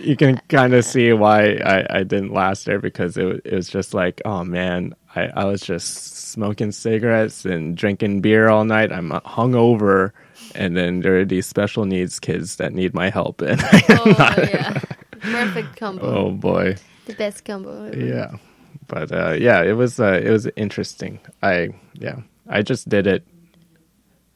[0.00, 3.68] you can kind of see why I, I didn't last there because it, it was
[3.68, 8.90] just like, oh man, I, I was just smoking cigarettes and drinking beer all night.
[8.92, 10.10] I'm hungover,
[10.54, 13.60] and then there are these special needs kids that need my help, and
[13.90, 14.04] Oh,
[14.38, 14.80] yeah.
[15.20, 16.02] Perfect combo.
[16.02, 16.76] oh boy.
[17.06, 17.84] The best combo.
[17.86, 17.96] ever.
[17.98, 18.36] yeah
[18.88, 22.16] but uh yeah it was uh it was interesting i yeah
[22.48, 23.24] i just did it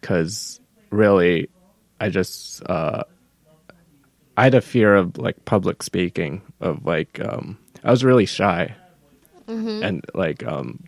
[0.01, 0.59] because
[0.91, 1.49] really
[2.01, 3.03] i just uh
[4.39, 8.75] i had a fear of like public speaking of like um i was really shy
[9.83, 10.85] and like um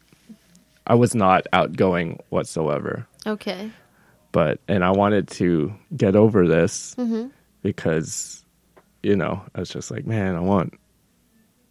[0.86, 3.06] i was not outgoing whatsoever.
[3.26, 3.70] Okay.
[4.32, 6.94] but and I wanted to get over this
[7.62, 8.44] because
[9.02, 10.74] you know I was just like, man, I want,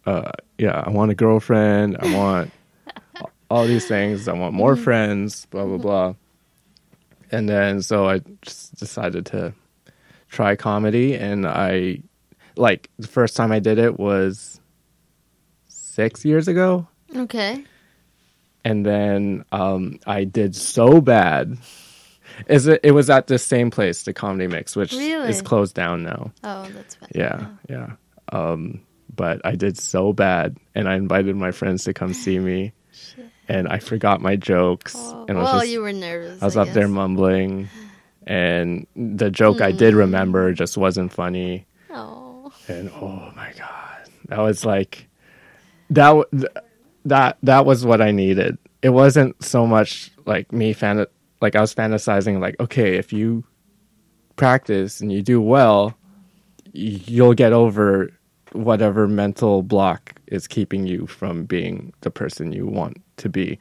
[0.06, 2.50] uh, yeah, I want a girlfriend, I want
[3.50, 6.14] all these things, I want more friends, blah blah blah,
[7.32, 9.52] and then so I just decided to
[10.28, 12.02] try comedy, and I
[12.56, 14.59] like the first time I did it was
[16.00, 17.62] six years ago Okay.
[18.64, 21.58] and then um, I did so bad.
[22.48, 22.80] Is it?
[22.84, 25.28] It was at the same place, the Comedy Mix, which Really?
[25.28, 26.32] is closed down now.
[26.44, 27.10] Oh, that's fine.
[27.14, 27.90] Yeah, yeah.
[28.32, 28.80] Um,
[29.14, 32.72] but I did so bad, and I invited my friends to come see me,
[33.48, 36.40] and I forgot my jokes, Oh, and I was well, just, you were nervous.
[36.40, 37.68] I was I up there mumbling,
[38.26, 42.52] and the joke I did remember just wasn't funny Oh.
[42.68, 45.08] and oh my god that was like
[45.90, 46.46] that th-
[47.04, 48.58] that that was what i needed.
[48.82, 51.04] It wasn't so much like me fan
[51.40, 53.44] like i was fantasizing like okay if you
[54.36, 55.94] practice and you do well
[56.72, 58.10] you'll get over
[58.52, 63.58] whatever mental block is keeping you from being the person you want to be.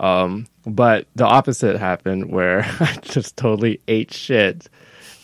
[0.00, 4.68] Um, but the opposite happened where i just totally ate shit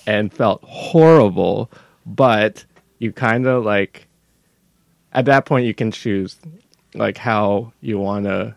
[0.06, 1.70] and felt horrible
[2.06, 2.64] but
[2.98, 4.07] you kind of like
[5.12, 6.36] at that point you can choose
[6.94, 8.54] like how you want to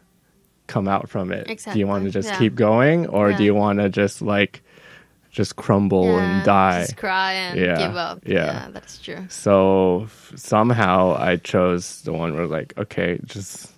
[0.67, 2.37] come out from it do you want to just yeah.
[2.37, 4.61] keep going or do you want to just like
[5.31, 8.19] just crumble Yeah, and die Just cry and Yeah, give up.
[8.25, 8.45] yeah.
[8.45, 9.25] Yeah, that's true.
[9.29, 13.71] so f- somehow i chose the one where like okay just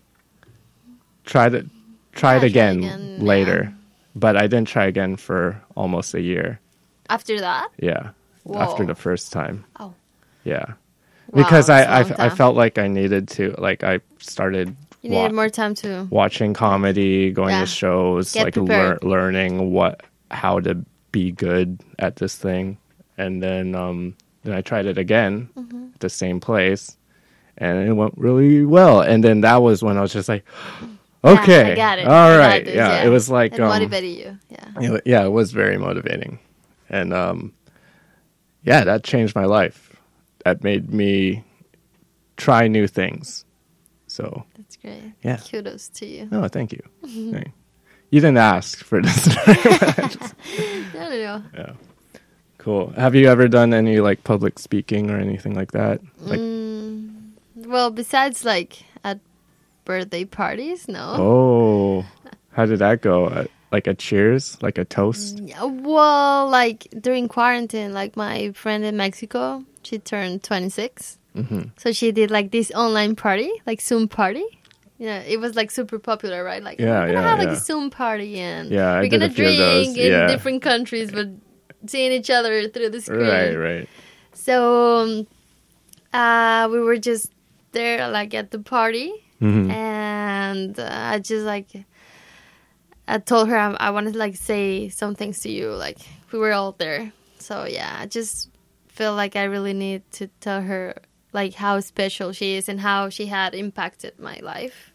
[1.25, 1.65] try to
[2.13, 3.71] try Yeah, it again, again, later yeah.
[4.15, 6.59] but i didn't try again for almost a year
[7.09, 8.11] After that, yeah
[8.55, 9.93] after the first time Oh.
[10.43, 10.73] yeah
[11.33, 15.23] Wow, because I, I, I felt like I needed to like I started you wa-
[15.23, 16.07] needed more time to.
[16.11, 17.61] watching comedy, going Yeah.
[17.61, 20.01] to shows, Get like lear- learning what
[20.31, 20.75] how to
[21.11, 22.77] be good at this thing,
[23.17, 25.87] and then um, then I tried it again Mm-hmm.
[25.95, 26.97] at the same place,
[27.57, 29.01] and it went really well.
[29.01, 30.43] And then that was when I was just like,
[31.23, 32.07] okay, yeah, I got it.
[32.07, 32.63] All right.
[32.65, 33.03] This, yeah.
[33.03, 34.37] It was like it um, motivated you.
[34.49, 34.93] Yeah.
[34.95, 36.39] it- yeah, it was very motivating,
[36.89, 37.53] and um,
[38.63, 39.89] yeah, that changed my life.
[40.45, 41.43] That made me
[42.37, 43.45] try new things.
[44.07, 45.13] So, That's great.
[45.23, 45.37] Yeah.
[45.37, 46.27] Kudos to you.
[46.31, 46.81] no, thank you.
[47.31, 47.51] Thank-
[48.11, 49.27] You didn't ask for this.
[50.93, 51.43] No, no, no.
[51.55, 51.73] Yeah.
[52.59, 52.91] Cool.
[52.95, 55.99] Have you ever done any like public speaking or anything like that?
[56.19, 59.19] Like, Mm, well, besides like at
[59.85, 61.15] birthday parties, no.
[61.17, 62.05] oh,
[62.51, 63.25] how did that go?
[63.25, 65.39] Uh, like a cheers, like a toast.
[65.41, 71.17] Yeah, Well, like during quarantine, like my friend in Mexico, she turned 26.
[71.35, 71.61] Mm-hmm.
[71.77, 74.45] So she did like this online party, like Zoom party.
[74.99, 76.61] Yeah, it was like super popular, right?
[76.63, 77.53] Like Yeah, we're gonna yeah, have like yeah.
[77.53, 80.27] a Zoom party and Yeah, we're gonna drink in yeah.
[80.27, 81.27] different countries, but
[81.87, 83.27] seeing each other through the screen.
[83.27, 83.89] Right, right.
[84.33, 85.27] So um,
[86.13, 87.31] uh, we were just
[87.71, 89.11] there, like at the party,
[89.41, 89.71] Mhm.
[89.71, 91.67] and uh, I just like
[93.07, 95.71] I told her I, I wanted to like say some things to you.
[95.71, 95.97] Like
[96.31, 98.49] we were all there, so yeah, I just
[98.93, 100.95] feel like I really need to tell her
[101.33, 104.93] like how special she is and how she had impacted my life.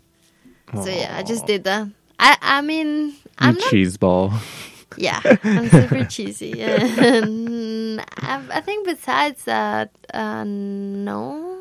[0.72, 1.88] So yeah, I just did that.
[2.18, 4.32] I I mean I'm not cheese ball.
[4.96, 6.62] yeah, I'm super cheesy.
[6.62, 11.58] And I, I think besides that, uh, no,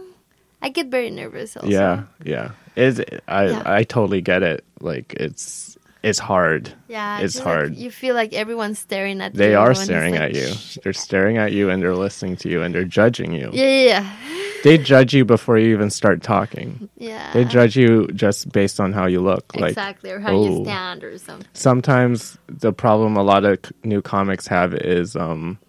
[0.62, 1.58] I get very nervous.
[1.58, 1.70] Also.
[1.70, 2.52] Yeah, yeah.
[2.76, 3.64] Is I Yeah.
[3.66, 4.64] I totally get it.
[4.80, 5.67] Like it's
[6.08, 6.72] it's hard.
[6.88, 7.76] Yeah, It's just like hard.
[7.76, 9.38] you feel like everyone's staring at you.
[9.38, 10.50] They are staring like, at you.
[10.84, 13.50] They're staring at you and they're listening to you and they're judging you.
[13.54, 14.12] Yeah, yeah, yeah.
[14.64, 16.90] They judge you before you even start talking.
[16.98, 17.32] yeah.
[17.32, 19.54] They judge you just based on how you look.
[19.56, 20.64] Like exactly, or how you oh.
[20.64, 21.48] stand or something.
[21.54, 25.60] sometimes the problem a lot of c- new comics have is um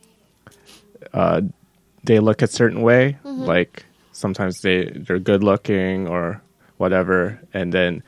[1.13, 1.43] uh
[2.05, 3.45] they look a certain way Mm-hmm.
[3.45, 6.41] like sometimes they they're good looking or
[6.79, 8.03] whatever and then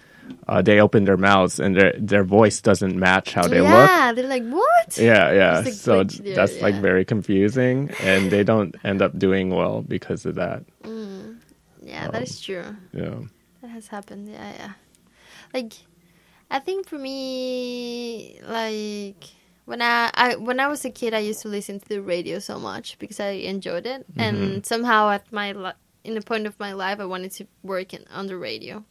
[0.49, 4.13] uh, they open their mouths and their their voice doesn't match how they look yeah,
[4.13, 4.99] they're like, what?
[4.99, 9.51] yeah yeah like so there, that's like very confusing and they don't end up doing
[9.51, 10.65] well because of that
[11.83, 12.77] Yeah, that is true.
[12.93, 13.21] yeah
[13.63, 14.29] That has happened.
[14.29, 14.73] Yeah, yeah.
[15.53, 15.73] Like,
[16.51, 19.25] I think for me, like
[19.65, 22.39] when I, I when I was a kid, I used to listen to the radio
[22.39, 24.21] so much because I enjoyed it, Mm-hmm.
[24.21, 25.53] and somehow at my
[26.05, 28.85] in the point of my life, I wanted to work in, on the radio.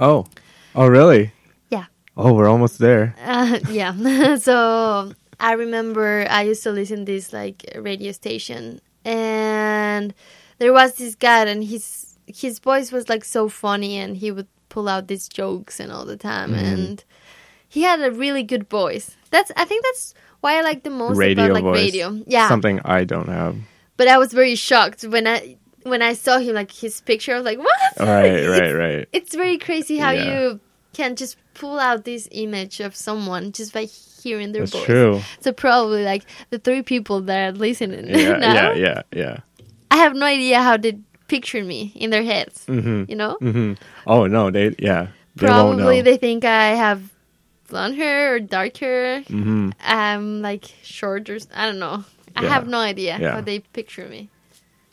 [0.00, 0.26] Oh
[0.74, 1.32] oh really
[1.70, 1.86] Yeah.
[2.16, 4.36] oh we're almost there Uh, yeah.
[4.36, 10.14] so I remember I used to listen to this like radio station, and
[10.58, 14.46] there was this guy, and his his voice was like so funny, and he would
[14.68, 16.64] pull out these jokes and all the time, Mm-hmm.
[16.64, 17.04] and
[17.68, 19.16] he had a really good voice.
[19.30, 22.22] That's I think that's why I like the most radio about like voice radio.
[22.26, 22.48] Yeah.
[22.48, 23.56] something i don't have
[23.96, 27.32] But I was very shocked when I when I saw him like his picture.
[27.34, 27.80] I was like, what?
[28.00, 30.24] right right right it's very crazy how Yeah.
[30.50, 30.60] you
[30.92, 34.84] can just pull out this image of someone just by hearing their that's voice.
[34.86, 39.36] true So probably like the three people that are listening yeah now, yeah yeah yeah
[39.90, 40.98] I have no idea how they
[41.28, 42.64] picture me in their heads.
[42.66, 43.08] Mhm.
[43.08, 43.74] You know, hmm
[44.06, 45.08] Oh no, they yeah.
[45.36, 47.00] They probably they think I have
[47.68, 49.22] blonde hair or dark hair.
[49.22, 52.04] hmm I'm like short or I don't know.
[52.36, 53.34] I have no idea Yeah.
[53.34, 54.30] how they picture me.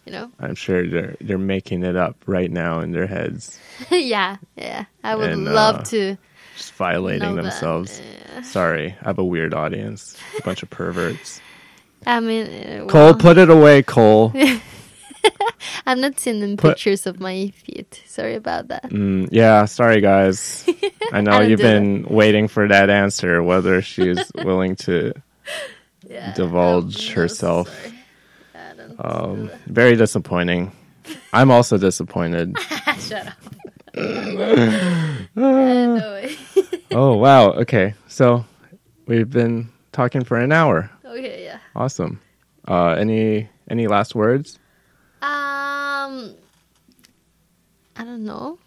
[0.05, 0.31] You know?
[0.39, 3.59] I'm sure they're they're making it up right now in their heads,
[3.91, 4.85] yeah, yeah.
[5.03, 6.17] I would And, love uh, to
[6.57, 8.01] just violating themselves.
[8.01, 8.41] Yeah.
[8.41, 11.39] Sorry, I have a weird audience, a bunch of perverts.
[12.05, 14.33] I mean, uh, Cole, put it away, Cole.
[15.85, 18.01] I'm not sending Put- pictures of my feet.
[18.07, 18.89] Sorry about that.
[18.89, 20.67] Mm, yeah, sorry guys.
[21.11, 21.79] I know I you've do that.
[21.79, 25.13] been waiting for that answer, whether she's willing to
[26.09, 27.67] Yeah, divulge I'm so herself.
[27.83, 27.97] sorry.
[29.03, 30.71] Um, very disappointing.
[31.33, 32.55] I'm also disappointed.
[32.99, 33.33] Shut up.
[36.93, 37.51] Oh wow.
[37.51, 38.45] Okay, so
[39.05, 40.89] we've been talking for an hour.
[41.05, 41.59] okay, yeah.
[41.75, 42.19] Awesome.
[42.67, 44.59] Uh, any any last words?
[45.21, 46.35] Um,
[47.95, 48.59] I don't know.